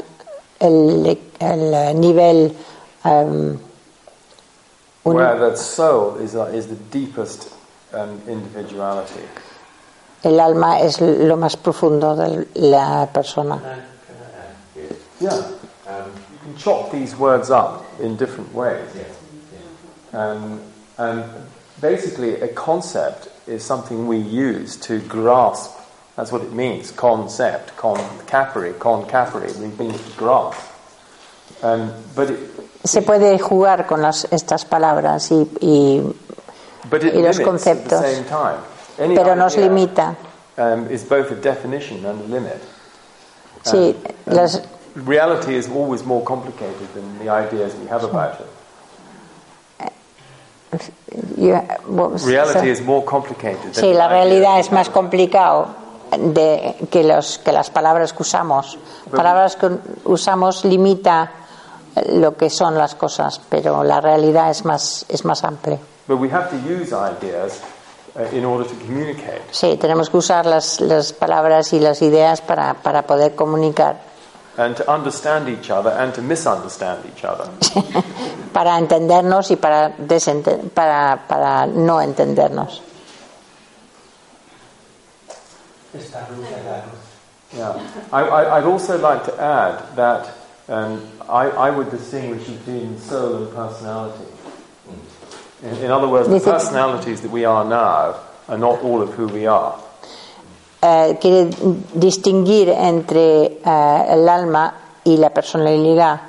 el, 0.58 1.18
el 1.38 2.00
nivel 2.00 2.52
uni- 5.04 5.16
Where 5.16 5.38
the 5.38 5.56
soul 5.56 6.16
is, 6.18 6.34
uh, 6.34 6.46
is 6.52 6.66
the 6.66 6.76
deepest 6.90 7.48
um, 7.92 8.20
individuality. 8.26 9.20
El 10.22 10.40
alma 10.40 10.80
es 10.80 11.00
lo 11.00 11.36
más 11.36 11.56
profundo 11.56 12.16
de 12.16 12.46
la 12.54 13.06
persona. 13.12 13.60
You? 14.74 14.88
Yeah. 15.20 15.30
Um, 15.88 16.12
can 16.42 16.56
chop 16.56 16.90
these 16.92 17.16
words 17.16 17.50
up 17.50 17.84
in 18.00 18.16
different 18.16 18.52
ways. 18.54 18.88
Um, 20.12 20.60
and 20.98 21.24
basically, 21.80 22.40
a 22.40 22.48
concept 22.48 23.28
is 23.46 23.62
something 23.64 24.06
we 24.08 24.16
use 24.18 24.76
to 24.76 25.00
grasp. 25.00 25.72
That's 26.16 26.32
what 26.32 26.42
it 26.42 26.52
means. 26.52 26.90
Concept, 26.92 27.76
con 27.76 27.98
capere, 28.26 28.72
con 28.78 29.04
capere. 29.06 29.52
We 29.58 29.66
mean 29.68 29.92
to 29.92 30.12
grasp. 30.16 30.60
Um, 31.62 31.92
but 32.14 32.30
it, 32.30 32.38
Se 32.84 33.02
puede 33.02 33.38
jugar 33.40 33.86
con 33.86 34.00
las, 34.02 34.24
estas 34.30 34.64
palabras 34.64 35.30
y, 35.30 35.46
y- 35.60 36.02
but 36.88 37.02
it 37.02 37.14
Y 37.14 37.20
los 37.20 37.38
limits 37.38 37.66
at 37.66 37.76
the 37.84 37.96
conceptos. 37.96 38.00
same 38.02 38.24
time. 38.26 38.60
Pero 38.96 39.34
nos 39.36 39.56
limita. 39.56 40.16
Um, 40.58 40.88
is 40.90 41.04
both 41.04 41.30
a 41.30 41.34
definition 41.34 42.04
and 42.06 42.20
a 42.20 42.24
limit. 42.24 42.62
Sí, 43.62 43.94
las, 44.26 44.62
Reality 44.94 45.56
is 45.56 45.68
always 45.68 46.04
more 46.04 46.24
complicated 46.24 46.88
than 46.94 47.18
the 47.18 47.28
ideas 47.28 47.74
we 47.74 47.86
have 47.88 48.02
about 48.02 48.40
it. 48.40 48.46
what 51.86 52.12
was- 52.12 52.24
Reality 52.24 52.70
is 52.70 52.80
more 52.80 53.04
complicated. 53.04 53.74
Than 53.74 53.84
Sí, 53.84 53.92
la 53.92 54.08
realidad 54.08 54.58
es 54.58 54.72
más 54.72 54.88
complicado 54.88 55.68
de, 56.10 56.76
que, 56.90 57.04
los, 57.04 57.38
que 57.38 57.52
las 57.52 57.68
palabras 57.70 58.12
que 58.14 58.22
usamos. 58.22 58.78
Palabras 59.14 59.56
que 59.56 59.68
usamos 60.04 60.64
limita 60.64 61.30
lo 62.12 62.36
que 62.36 62.48
son 62.48 62.76
las 62.76 62.94
cosas, 62.94 63.40
pero 63.50 63.84
la 63.84 64.00
realidad 64.00 64.50
es 64.50 64.64
más, 64.64 65.04
es 65.08 65.24
más 65.24 65.44
amplia. 65.44 65.78
But 66.08 66.18
we 66.20 66.30
have 66.30 66.48
to 66.50 66.56
use 66.56 66.92
ideas 66.92 67.60
in 68.32 68.44
order 68.44 68.64
to 68.68 68.74
communicate. 68.84 69.42
Sí, 69.52 69.76
tenemos 69.76 70.08
que 70.10 70.16
usar 70.16 70.46
las, 70.46 70.80
las 70.80 71.12
palabras 71.12 71.72
y 71.72 71.80
las 71.80 72.00
ideas 72.02 72.40
para, 72.40 72.74
para 72.74 73.02
poder 73.02 73.34
comunicar, 73.34 73.96
and 74.58 74.74
to 74.76 74.90
understand 74.90 75.48
each 75.48 75.70
other 75.70 75.90
and 75.98 76.14
to 76.14 76.22
misunderstand 76.22 77.04
each 77.06 77.24
other. 77.24 77.46
para 78.52 78.78
entendernos 78.78 79.50
y 79.50 79.56
para, 79.56 79.94
desente- 79.98 80.70
para, 80.70 81.26
para 81.28 81.66
no 81.66 82.00
entendernos. 82.00 82.80
Yeah. 87.54 87.72
I, 88.12 88.22
I, 88.22 88.58
I'd 88.58 88.64
also 88.64 88.98
like 88.98 89.24
to 89.24 89.40
add 89.40 89.96
that 89.96 90.28
um, 90.68 91.06
I, 91.28 91.48
I 91.48 91.70
would 91.70 91.90
distinguish 91.90 92.46
between 92.48 92.98
soul 92.98 93.36
and 93.44 93.54
personality. 93.54 94.24
In, 95.66 95.84
in 95.84 95.90
other 95.90 96.08
words, 96.08 96.28
the 96.28 96.40
personalities 96.40 97.20
that 97.22 97.30
we 97.30 97.44
are 97.44 97.64
now 97.64 98.20
are 98.48 98.58
not 98.58 98.80
all 98.82 99.02
of 99.02 99.14
who 99.14 99.26
we 99.26 99.46
are. 99.46 99.78
Eh, 100.80 101.16
quiere 101.20 101.50
distinguir 101.94 102.68
entre 102.68 103.58
eh, 103.64 104.06
el 104.12 104.28
alma 104.28 104.72
y 105.04 105.16
la 105.16 105.30
personalidad 105.30 106.20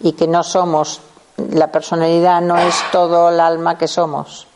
y 0.00 0.12
que 0.12 0.26
no 0.26 0.42
somos 0.42 1.00
la 1.36 1.70
personalidad 1.70 2.40
no 2.40 2.56
es 2.56 2.74
todo 2.92 3.28
el 3.30 3.40
alma 3.40 3.76
que 3.76 3.88
somos. 3.88 4.46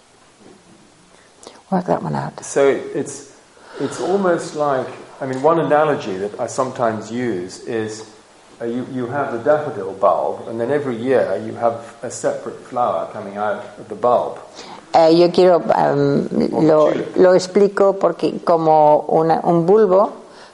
Work 1.71 1.87
that 1.87 2.03
one 2.03 2.17
out. 2.17 2.45
So 2.45 2.67
it's, 2.67 3.37
it's 3.81 4.01
almost 4.01 4.57
like, 4.57 4.89
I 5.21 5.27
mean, 5.27 5.43
one 5.43 5.61
analogy 5.61 6.17
that 6.19 6.41
I 6.41 6.47
sometimes 6.47 7.13
use 7.13 7.61
is 7.61 8.09
uh, 8.61 8.65
you, 8.65 8.85
you 8.93 9.07
have 9.07 9.33
the 9.33 9.39
daffodil 9.39 9.93
bulb, 10.01 10.49
and 10.49 10.61
then 10.61 10.71
every 10.71 10.97
year 10.97 11.37
you 11.47 11.55
have 11.55 11.75
a 12.03 12.11
separate 12.11 12.59
flower 12.69 13.09
coming 13.13 13.37
out 13.37 13.63
of 13.79 13.89
the 13.89 13.95
bulb. 13.95 14.39
Eh, 14.93 15.11
yo 15.17 15.31
quiero 15.31 15.63
em, 15.77 16.29
lo, 16.67 16.91
lo 17.17 17.35
explico 17.35 17.93
porque 17.99 18.41
como 18.45 19.05
una- 19.09 19.41
un 19.45 19.65
bulbo 19.65 20.11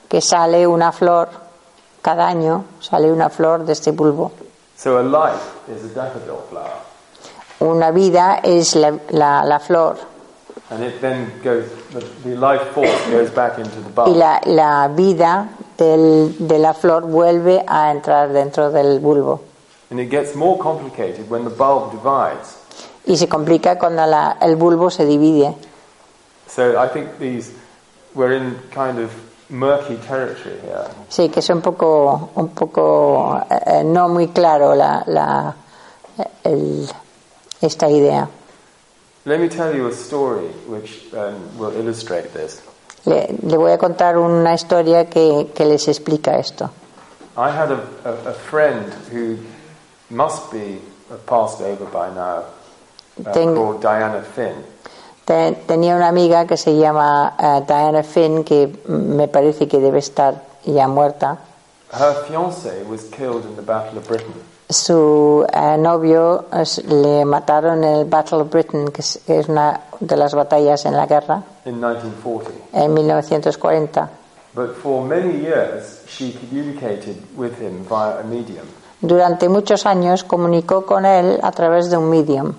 que 0.09 0.21
sale 0.21 0.67
una 0.67 0.93
flor 0.93 1.29
cada 2.03 2.29
año 2.29 2.65
sale 2.81 3.11
una 3.11 3.29
flor 3.31 3.65
de 3.65 3.73
este 3.73 3.93
bulbo. 3.93 4.31
So 4.77 4.99
a 4.99 5.03
life 5.03 5.41
is 5.75 5.91
a 5.91 5.95
daffodil 5.95 6.37
flower, 6.51 6.85
Una 7.61 7.91
vida 7.91 8.41
es 8.43 8.77
la, 8.77 8.93
la- 9.11 9.43
la 9.45 9.59
flor 9.59 9.97
and 10.71 10.83
it 10.85 11.01
then 11.01 11.33
goes, 11.43 11.65
the, 11.93 12.01
the 12.29 12.37
life 12.37 12.63
force 12.75 13.11
goes 13.11 13.31
back 13.31 13.57
into 13.59 13.81
the 13.81 13.89
y 13.89 13.93
bulb. 14.13 14.17
la, 14.17 14.41
la 14.45 14.89
vida 14.89 15.49
del- 15.79 16.35
de 16.47 16.59
la 16.59 16.73
flor 16.75 17.03
vuelve 17.07 17.65
a 17.67 17.91
entrar 17.91 18.33
dentro 18.33 18.71
del 18.71 19.01
bulbo. 19.01 19.41
And 19.91 20.01
it 20.01 20.11
gets 20.11 20.35
more 20.35 20.59
complicated 20.59 21.31
when 21.31 21.45
the 21.45 21.51
bulb 21.55 21.93
divides. 21.93 22.57
Y 23.07 23.17
se 23.17 23.29
complica 23.29 23.79
cuando 23.79 24.05
la- 24.07 24.37
el 24.41 24.57
bulbo 24.57 24.91
se 24.91 25.05
divide. 25.05 25.55
So 26.49 26.73
I 26.83 26.89
think 26.89 27.19
these, 27.19 27.51
we're 28.15 28.35
in 28.37 28.57
kind 28.73 28.99
of 28.99 29.11
murky 29.49 29.97
territory 30.09 30.57
here. 30.63 30.89
Sí, 31.09 31.29
que 31.29 31.39
es 31.41 31.49
un 31.51 31.61
poco, 31.61 32.31
un 32.35 32.49
poco 32.49 33.41
eh, 33.49 33.85
no 33.85 34.09
muy 34.09 34.29
claro 34.29 34.75
la, 34.75 35.05
la- 35.07 35.55
el- 36.43 36.89
esta 37.61 37.89
idea. 37.89 38.29
Let 39.25 39.39
me 39.39 39.49
tell 39.49 39.75
you 39.75 39.87
a 39.89 39.93
story 39.93 40.49
which 40.69 41.05
um, 41.13 41.59
will 41.59 41.73
illustrate 41.77 42.33
this. 42.33 42.61
Le, 43.07 43.29
le 43.43 43.57
voy 43.57 43.73
a 43.73 43.79
contar 43.79 44.19
una 44.19 44.53
historia 44.55 45.09
que, 45.09 45.51
que 45.55 45.65
les 45.65 45.87
explica 45.89 46.37
esto. 46.39 46.71
I 47.37 47.51
had 47.51 47.71
a, 47.71 47.81
a, 48.05 48.31
a 48.31 48.33
friend 48.33 48.93
who 49.13 49.37
must 50.11 50.51
be 50.53 50.81
passed 51.27 51.61
over 51.61 51.85
by 51.87 52.09
now, 52.15 52.45
uh, 53.25 53.33
Ten- 53.33 53.55
called 53.55 53.81
Diana 53.81 54.23
Finn. 54.23 54.65
Te- 55.25 55.53
tenía 55.67 55.95
una 55.97 56.09
amiga 56.09 56.47
que 56.47 56.57
se 56.57 56.77
llama 56.77 57.35
eh, 57.39 57.63
Diana 57.67 58.03
Finn, 58.03 58.43
que 58.45 58.69
me 58.89 59.29
parece 59.29 59.67
que 59.69 59.79
debe 59.81 59.99
estar 59.99 60.43
ya 60.65 60.89
muerta. 60.89 61.39
Her 61.93 62.15
fiance 62.27 62.83
was 62.89 63.05
killed 63.11 63.45
in 63.45 63.55
the 63.57 63.63
Battle 63.63 63.99
of 63.99 64.09
Britain, 64.09 64.35
Su 64.69 65.47
eh, 65.53 65.77
novio 65.79 66.47
es- 66.53 66.85
le 66.85 67.25
mataron 67.25 67.85
en 67.85 67.95
el 68.01 68.05
Battle 68.05 68.39
of 68.39 68.51
Britain, 68.51 68.89
que 68.89 69.01
es, 69.01 69.21
que 69.25 69.39
es 69.41 69.49
una 69.49 69.81
de 70.01 70.17
las 70.17 70.35
batallas 70.35 70.85
en 70.87 70.97
la 70.97 71.07
guerra, 71.07 71.43
in 71.65 71.79
1940. 71.81 72.51
en 72.73 72.93
1940. 72.95 74.11
But 74.55 74.75
for 74.83 75.05
many 75.05 75.41
years, 75.41 76.01
she 76.09 76.33
communicated 76.33 77.17
with 77.37 77.53
him 77.61 77.85
via 77.89 78.21
a 78.21 78.23
medium. 78.25 78.67
Durante 79.01 79.49
muchos 79.49 79.87
años 79.87 80.25
comunicó 80.25 80.85
con 80.85 81.05
él 81.07 81.39
a 81.43 81.53
través 81.53 81.89
de 81.91 81.97
un 81.99 82.09
medium. 82.11 82.55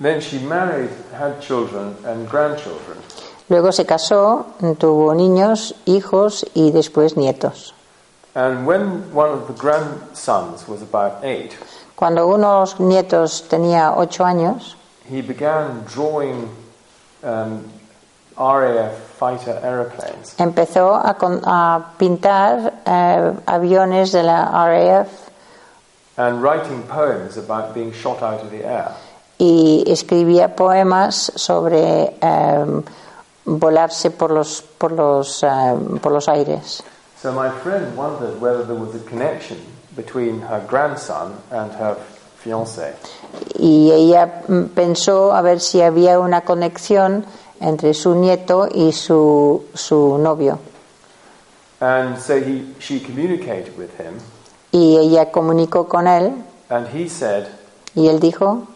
Then 0.00 0.20
she 0.20 0.38
married, 0.40 0.90
had 1.18 1.40
children 1.40 1.96
and 2.06 2.28
grandchildren. 2.30 2.98
Luego 3.48 3.72
se 3.72 3.84
casó, 3.84 4.46
tuvo 4.78 5.14
niños, 5.14 5.74
hijos 5.86 6.46
y 6.54 6.70
después 6.70 7.16
nietos. 7.16 7.74
And 8.34 8.66
when 8.66 9.12
one 9.12 9.30
of 9.30 9.46
the 9.46 9.52
grandsons 9.54 10.66
was 10.66 10.80
about 10.82 11.22
eight, 11.22 11.54
Cuando 11.96 12.26
uno 12.26 12.36
de 12.38 12.60
los 12.60 12.80
nietos 12.80 13.42
tenía 13.48 13.94
ocho 13.96 14.24
años, 14.24 14.74
he 15.08 15.20
began 15.20 15.84
drawing 15.84 16.48
um, 17.22 17.64
RAF 18.38 18.94
fighter 19.18 19.60
aeroplanes. 19.62 20.34
empezó 20.38 20.94
a, 20.96 21.14
con- 21.14 21.42
a 21.44 21.92
pintar 21.98 22.72
eh, 22.86 23.32
aviones 23.46 24.12
de 24.12 24.22
la 24.22 24.46
RAF 24.66 25.08
and 26.16 26.42
writing 26.42 26.82
poems 26.84 27.36
about 27.36 27.74
being 27.74 27.92
shot 27.92 28.22
out 28.22 28.40
of 28.42 28.50
the 28.50 28.64
air. 28.64 28.90
y 29.38 29.84
escribía 29.86 30.56
poemas 30.56 31.30
sobre 31.36 32.16
eh, 32.20 32.82
volarse 33.44 34.10
por 34.10 34.30
los, 34.30 34.62
por, 34.62 34.92
los, 34.92 35.42
eh, 35.42 35.74
por 36.00 36.12
los 36.12 36.28
aires. 36.28 36.82
So 37.22 37.30
my 37.30 37.50
friend 37.60 37.96
wondered 37.96 38.40
whether 38.40 38.64
there 38.64 38.74
was 38.74 38.96
a 38.96 38.98
connection 39.08 39.58
between 39.94 40.40
her 40.40 40.58
grandson 40.66 41.38
and 41.52 41.70
her 41.70 41.94
fiance. 42.38 42.96
Y 43.54 43.92
ella 43.92 44.42
mm, 44.48 44.70
pensó 44.74 45.32
a 45.32 45.40
ver 45.40 45.60
si 45.60 45.80
había 45.82 46.18
una 46.18 46.40
conexión 46.40 47.24
entre 47.60 47.94
su 47.94 48.16
nieto 48.16 48.66
y 48.74 48.90
su, 48.90 49.66
su 49.72 50.18
novio. 50.18 50.58
And 51.80 52.18
so 52.18 52.40
he, 52.40 52.74
she 52.80 52.98
communicated 52.98 53.78
with 53.78 53.96
him, 54.00 54.18
Y 54.72 54.96
ella 54.98 55.30
comunicó 55.30 55.88
con 55.88 56.08
él 56.08 56.42
and 56.70 56.88
he 56.88 57.08
said, 57.08 57.46
y 57.94 58.08
él 58.08 58.18
dijo, 58.18 58.66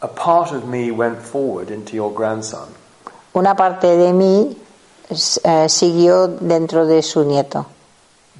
A 0.00 0.08
part 0.08 0.52
of 0.52 0.64
me 0.66 0.90
went 0.90 1.18
forward 1.20 1.70
into 1.70 1.94
your 1.94 2.10
grandson. 2.10 2.68
una 3.34 3.54
parte 3.54 3.86
de 3.98 4.14
mí 4.14 4.56
eh, 5.44 5.68
siguió 5.68 6.28
dentro 6.28 6.86
de 6.86 7.02
su 7.02 7.24
nieto. 7.24 7.66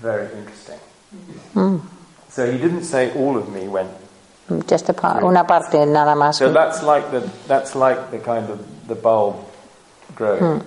Very 0.03 0.29
interesting. 0.37 0.79
So 2.31 2.45
he 2.47 2.59
didn't 2.59 2.85
say 2.85 3.11
all 3.17 3.37
of 3.37 3.49
me 3.49 3.67
went. 3.69 3.91
Just 4.69 4.89
a 4.89 4.93
pa- 4.93 5.19
una 5.23 5.47
parte 5.47 5.85
nada 5.87 6.15
más. 6.15 6.37
So 6.37 6.53
that's 6.53 6.83
like 6.83 7.11
the 7.11 7.23
that's 7.47 7.75
like 7.75 8.11
the 8.11 8.19
kind 8.19 8.49
of 8.51 8.59
the 8.89 8.95
bulb 8.95 9.37
growing. 10.17 10.63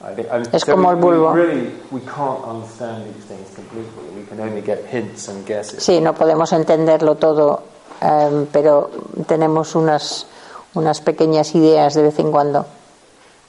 I 0.00 0.14
think. 0.14 0.28
And 0.30 0.46
Es 0.54 0.62
so 0.62 0.72
como 0.74 0.88
we, 0.90 0.94
el 0.94 1.00
bulbo. 1.00 1.32
really 1.34 1.72
we 1.90 2.00
can't 2.00 2.44
understand 2.44 3.04
these 3.14 3.24
things 3.26 3.48
completely. 3.54 4.04
We 4.16 4.24
can 4.26 4.40
only 4.40 4.60
get 4.62 4.84
hints 4.86 5.28
and 5.28 5.44
guesses. 5.46 5.82
Sí, 5.84 6.00
no 6.00 6.14
podemos 6.14 6.52
entenderlo 6.52 7.16
todo, 7.16 7.62
eh, 8.00 8.46
pero 8.52 8.90
tenemos 9.26 9.74
unas, 9.74 10.26
unas 10.74 11.00
pequeñas 11.00 11.54
ideas 11.54 11.94
de 11.94 12.02
vez 12.02 12.18
en 12.20 12.30
cuando. 12.30 12.64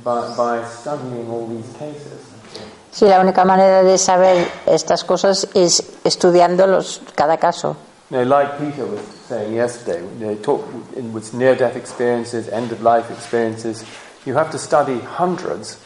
Sí, 2.93 3.07
la 3.07 3.21
única 3.21 3.45
manera 3.45 3.83
de 3.83 3.99
saber 3.99 4.47
estas 4.67 5.03
cosas 5.05 5.49
es 5.55 5.83
estudiando 6.05 6.67
los, 6.67 7.01
cada 7.17 7.39
caso. 7.39 7.77
Like 8.11 8.53
Peter 8.59 8.85
was 8.85 9.01
saying 9.29 9.55
yesterday, 9.55 10.01
know, 10.21 10.35
talk 10.37 10.63
in, 10.95 11.13
with 11.13 11.33
near-death 11.35 11.75
experiences, 11.77 12.49
end-of-life 12.49 13.11
experiences, 13.11 13.83
you 14.25 14.37
have 14.37 14.51
to 14.51 14.59
study 14.59 15.01
hundreds 15.19 15.79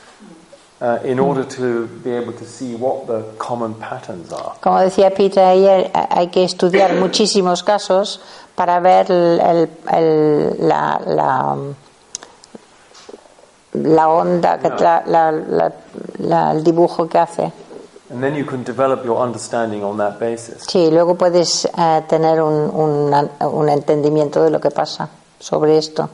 uh, 0.83 0.99
in 1.05 1.19
order 1.19 1.45
to 1.45 1.87
be 2.05 2.11
able 2.13 2.33
to 2.35 2.45
see 2.45 2.75
what 2.75 3.07
the 3.07 3.23
common 3.39 3.73
patterns 3.75 4.31
are. 4.33 4.53
Como 4.61 4.79
decía 4.81 5.15
Peter 5.15 5.43
ayer, 5.45 5.91
hay 6.11 6.27
que 6.29 6.45
estudiar 6.45 6.93
muchísimos 6.95 7.63
casos 7.63 8.21
para 8.55 8.81
ver 8.81 9.11
el- 9.11 9.69
el- 9.91 10.69
la, 10.69 11.01
la, 11.07 11.57
la 13.83 14.09
onda, 14.09 14.59
que 14.59 14.69
la- 14.71 15.03
la- 15.07 15.33
la- 15.33 15.73
la- 16.19 16.53
el 16.53 16.63
dibujo 16.65 17.09
que 17.09 17.19
hace. 17.19 17.53
And 18.11 18.23
then 18.23 18.35
you 18.35 18.47
can 18.47 18.65
develop 18.65 19.05
your 19.05 19.19
understanding 19.23 19.83
on 19.85 19.99
that 19.99 20.19
basis. 20.19 20.65
Sí, 20.67 20.91
luego 20.91 21.15
puedes 21.15 21.67
eh, 21.67 22.03
tener 22.09 22.41
un, 22.41 22.55
un- 22.75 23.31
un 23.53 23.69
entendimiento 23.69 24.43
de 24.43 24.51
lo 24.51 24.61
que 24.61 24.71
pasa 24.71 25.09
sobre 25.39 25.77
esto. 25.77 26.09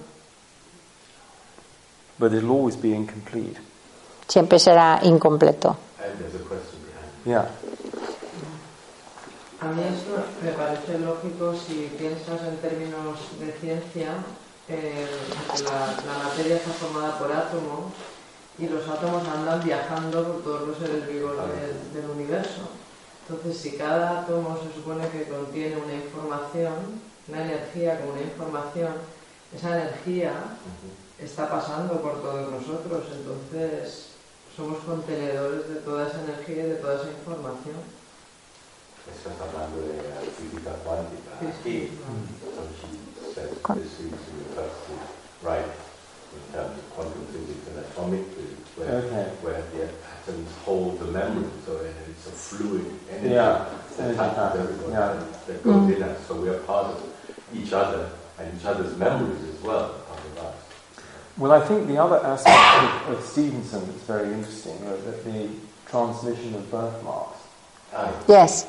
But 2.19 2.33
it'll 2.33 2.51
always 2.51 2.77
be 2.81 2.89
incomplete. 2.95 3.61
Siempre 4.29 4.59
será 4.59 5.01
incompleto. 5.03 5.77
Yeah. 7.25 7.49
A 9.61 9.67
mí 9.69 9.83
eso 9.83 10.23
me 10.43 10.51
parece 10.53 10.99
lógico 10.99 11.55
si 11.55 11.91
piensas 11.97 12.43
en 12.47 12.57
términos 12.59 13.19
de 13.41 13.53
ciencia, 13.61 14.09
eh, 14.69 15.07
la, 15.65 15.97
la 16.07 16.25
materia 16.29 16.57
está 16.57 16.71
formada 16.71 17.19
por 17.19 17.33
átomos 17.33 17.93
y 18.59 18.69
los 18.69 18.89
átomos 18.89 19.27
andan 19.29 19.63
viajando 19.63 20.25
por 20.25 20.43
todos 20.43 20.69
los 20.69 20.79
seres 20.79 21.07
vivos 21.09 21.37
del, 21.37 21.93
del 22.03 22.11
universo. 22.11 22.63
Entonces, 23.29 23.57
si 23.61 23.77
cada 23.77 24.21
átomo 24.21 24.59
se 24.63 24.75
supone 24.75 25.09
que 25.09 25.25
contiene 25.25 25.77
una 25.77 25.95
información, 25.95 26.75
una 27.29 27.43
energía 27.43 27.99
como 28.01 28.13
una 28.13 28.23
información, 28.23 28.93
esa 29.55 29.81
energía 29.81 30.33
está 31.19 31.49
pasando 31.49 32.01
por 32.03 32.21
todos 32.21 32.51
nosotros, 32.51 33.05
entonces 33.13 34.09
somos 34.55 34.79
contenedores 34.85 35.69
de 35.69 35.77
toda 35.77 36.09
esa 36.09 36.23
energía 36.23 36.65
y 36.65 36.69
de 36.71 36.75
toda 36.77 36.97
esa 36.97 37.11
información. 37.11 37.77
Estás 39.05 39.35
hablando 39.41 39.81
de 39.81 39.97
la 39.97 40.21
física 40.21 40.73
cuántica. 40.85 41.31
Sí, 41.41 41.49
sí. 41.63 41.99
So 42.55 42.63
she 42.81 42.87
says 42.89 43.04
Con- 43.63 43.79
seems 43.79 44.13
to 44.13 44.31
be 44.33 44.45
perfectly 44.55 44.97
right 45.43 45.65
in 45.65 46.53
terms 46.53 46.79
of 46.79 46.91
quantum 46.91 47.25
physics 47.27 47.67
and 47.69 47.79
atomic 47.79 48.27
physics, 48.35 48.69
where, 48.77 48.89
Okay. 48.91 49.31
where 49.43 49.63
the 49.73 49.89
atoms 50.11 50.51
hold 50.65 50.99
the 50.99 51.07
memory, 51.07 51.49
so 51.65 51.77
it's 51.79 52.27
a 52.27 52.31
fluid 52.31 52.87
energy 53.11 53.35
Yeah, 53.35 53.67
that 53.97 54.03
energy 54.03 54.17
touches 54.19 54.79
pattern, 54.83 54.91
yeah. 54.91 55.25
that 55.47 55.63
goes 55.63 55.75
mm. 55.91 55.97
in 55.97 56.03
us. 56.03 56.27
So 56.27 56.35
we 56.41 56.49
are 56.49 56.59
part 56.61 56.87
of 56.87 57.03
each 57.55 57.73
other 57.73 58.11
and 58.39 58.59
each 58.59 58.65
other's 58.67 58.97
memories 58.97 59.43
as 59.55 59.63
well, 59.63 59.95
part 60.09 60.21
of 60.21 60.39
us. 60.39 60.55
Well, 61.37 61.53
I 61.53 61.61
think 61.67 61.87
the 61.87 61.99
other 61.99 62.25
aspect 62.25 63.09
of, 63.09 63.19
of 63.19 63.25
Stevenson 63.25 63.87
that's 63.87 64.03
very 64.03 64.33
interesting 64.33 64.77
are 64.87 64.97
that 64.97 65.25
the 65.25 65.49
transmission 65.87 66.55
of 66.55 66.69
birthmarks. 66.71 67.39
Ah, 67.95 68.07
Yes. 68.29 68.67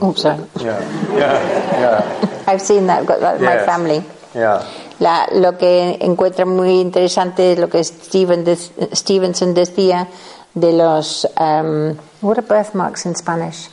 Oops, 0.00 0.20
sorry. 0.22 0.38
Yeah, 0.60 0.78
yeah, 1.14 1.38
yeah, 1.78 2.02
I've 2.46 2.60
seen 2.62 2.86
that, 2.86 3.06
that 3.06 3.40
my 3.40 3.58
family. 3.66 4.02
yeah. 4.34 4.62
La- 5.00 5.28
lo 5.32 5.58
que 5.58 5.98
encuentro 6.00 6.46
muy 6.46 6.80
interesante 6.80 7.52
es 7.52 7.58
lo 7.58 7.68
que 7.68 7.84
Steven 7.84 8.42
de- 8.44 8.56
Stevenson 8.56 9.52
decía 9.52 10.08
de 10.54 10.72
los 10.72 11.26
um, 11.38 11.94
what 12.22 12.38
are 12.38 12.46
birthmarks 12.48 13.04
in 13.04 13.14
Spanish? 13.14 13.68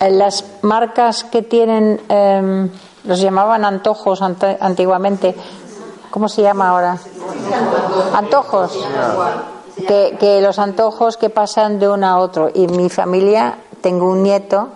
Eh, 0.00 0.10
las 0.10 0.44
marcas 0.60 1.24
que 1.24 1.40
tienen 1.40 1.98
em, 2.10 2.68
los 3.04 3.18
llamaban 3.20 3.64
antojos 3.64 4.20
antiguamente. 4.20 5.34
¿Cómo 6.10 6.28
se 6.28 6.42
llama 6.42 6.68
ahora? 6.68 6.98
Antojos. 8.14 8.78
Que, 9.88 10.16
que 10.20 10.40
los 10.42 10.58
antojos 10.58 11.16
que 11.16 11.30
pasan 11.30 11.78
de 11.78 11.88
uno 11.88 12.06
a 12.06 12.18
otro. 12.18 12.50
Y 12.52 12.66
mi 12.66 12.90
familia 12.90 13.56
tengo 13.82 14.10
un 14.10 14.22
nieto 14.22 14.68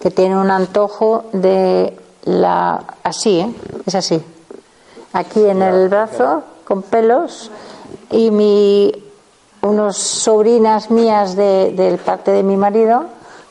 que 0.00 0.10
tiene 0.10 0.36
un 0.36 0.50
antojo 0.50 1.24
de 1.32 1.98
la 2.24 2.84
así, 3.02 3.40
¿eh? 3.40 3.54
es 3.86 3.94
así 3.94 4.22
aquí 5.12 5.44
en 5.44 5.62
el 5.62 5.88
brazo 5.88 6.42
con 6.64 6.82
pelos 6.82 7.50
y 8.10 8.30
mi 8.30 8.92
unos 9.60 9.96
sobrinas 9.96 10.90
mías 10.90 11.34
de, 11.34 11.72
del 11.72 11.98
parte 11.98 12.30
de 12.30 12.42
mi 12.42 12.56
marido 12.56 13.06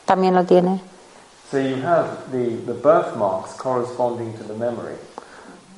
también 0.06 0.34
lo 0.34 0.44
tiene. 0.44 0.80
So 1.50 1.58
you 1.58 1.76
have 1.84 2.30
the, 2.30 2.56
the 2.66 2.72
birthmarks 2.72 3.54
corresponding 3.54 4.32
to 4.34 4.44
the 4.44 4.54
memory. 4.54 4.96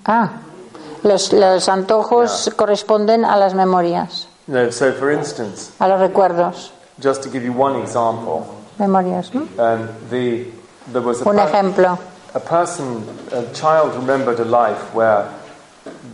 Ah, 0.05 0.31
los, 1.03 1.33
los 1.33 1.69
antojos 1.69 2.51
corresponden 2.57 3.25
a 3.25 3.37
las 3.37 3.55
memorias, 3.55 4.29
No, 4.47 4.71
so 4.73 4.93
for 4.93 5.13
instance, 5.13 5.73
a 5.79 5.89
los 5.89 6.01
recuerdos, 6.01 6.73
just 7.01 7.23
to 7.23 7.31
give 7.31 7.45
you 7.45 7.53
one 7.53 7.81
example, 7.81 8.47
memorias. 8.81 9.33
¿no? 9.35 9.47
the, 10.11 10.47
there 10.93 11.03
was 11.03 11.21
a, 11.23 11.29
Un 11.29 11.39
ejemplo. 11.39 11.99
a 12.35 12.41
person, 12.41 13.05
a 13.33 13.43
child 13.53 13.95
remembered 13.95 14.41
a 14.41 14.45
life 14.45 14.93
where 14.95 15.27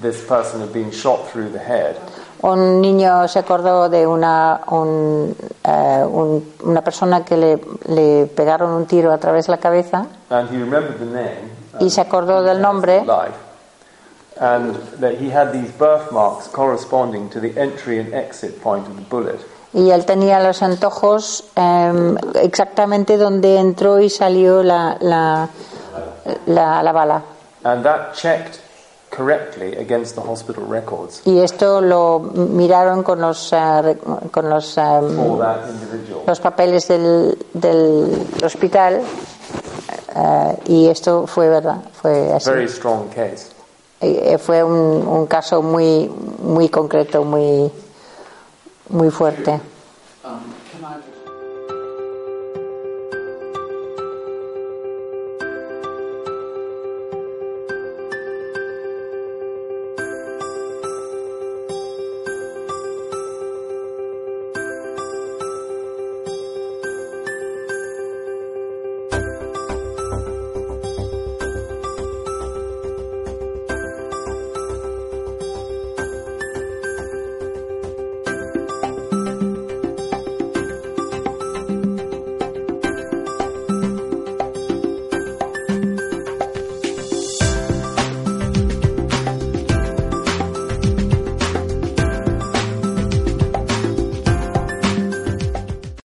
this 0.03 0.23
person 0.27 0.61
had 0.61 0.73
been 0.73 0.91
shot 0.91 1.27
through 1.31 1.51
the 1.51 1.59
head, 1.59 1.97
Un 2.43 2.83
niño 2.83 3.27
se 3.29 3.39
acordó 3.39 3.89
de 3.89 4.07
una, 4.07 4.61
un, 4.69 5.35
eh, 5.65 6.05
un- 6.05 6.45
una 6.65 6.83
persona 6.83 7.25
que 7.25 7.35
le, 7.37 7.59
le 7.89 8.27
pegaron 8.27 8.71
un 8.73 8.85
tiro 8.87 9.11
a 9.11 9.17
través 9.19 9.47
de 9.47 9.53
la 9.53 9.59
cabeza 9.59 10.07
and 10.31 10.51
he 10.51 10.59
remembered 10.59 10.99
the 10.99 11.07
name. 11.07 11.51
y 11.81 11.89
se 11.89 12.03
acordó 12.03 12.43
del 12.43 12.61
nombre 12.61 13.05
and 14.39 14.75
that 15.01 15.15
he 15.15 15.31
had 15.31 15.51
these 15.53 15.71
birthmarks 15.79 16.47
corresponding 16.49 17.31
to 17.31 17.41
the 17.41 17.57
entry 17.59 17.99
and 17.99 18.13
exit 18.13 18.61
point 18.63 18.87
of 18.87 18.95
the 18.97 19.03
bullet. 19.03 19.41
Y 19.77 19.91
él 19.91 20.05
tenía 20.07 20.41
los 20.41 20.63
antojos 20.63 21.45
em, 21.55 22.17
exactamente 22.35 23.17
donde 23.19 23.59
entró 23.59 24.01
y 24.01 24.09
salió 24.11 24.63
la, 24.63 24.97
la, 25.01 25.49
la, 26.47 26.83
la 26.83 26.93
bala. 26.93 27.23
And 27.63 27.85
that 27.85 28.15
checked 28.15 28.59
correctly 29.11 29.77
against 29.77 30.15
the 30.15 30.21
hospital 30.21 30.65
records 30.69 31.21
Y 31.25 31.39
esto 31.41 31.81
lo 31.81 32.19
miraron 32.21 33.03
con 33.03 33.21
los, 33.21 33.53
eh, 33.53 33.83
re- 33.83 33.99
con 34.31 34.49
los, 34.49 34.77
individual. 34.77 36.23
los 36.27 36.41
papeles 36.41 36.89
del, 36.89 37.37
del 37.53 38.27
hospital 38.45 39.01
eh, 40.15 40.59
y 40.67 40.89
esto 40.89 41.27
fue 41.27 41.49
verdad, 41.49 41.79
fue 42.01 42.33
así. 42.33 42.51
Very 42.51 42.69
strong 42.69 43.09
case. 43.09 43.49
Eh, 44.01 44.33
eh, 44.35 44.39
fue 44.39 44.63
un, 44.63 44.75
un 45.07 45.27
caso 45.27 45.63
muy, 45.63 46.11
muy 46.43 46.69
concreto, 46.69 47.25
muy, 47.25 47.71
muy 48.89 49.11
fuerte. 49.11 49.61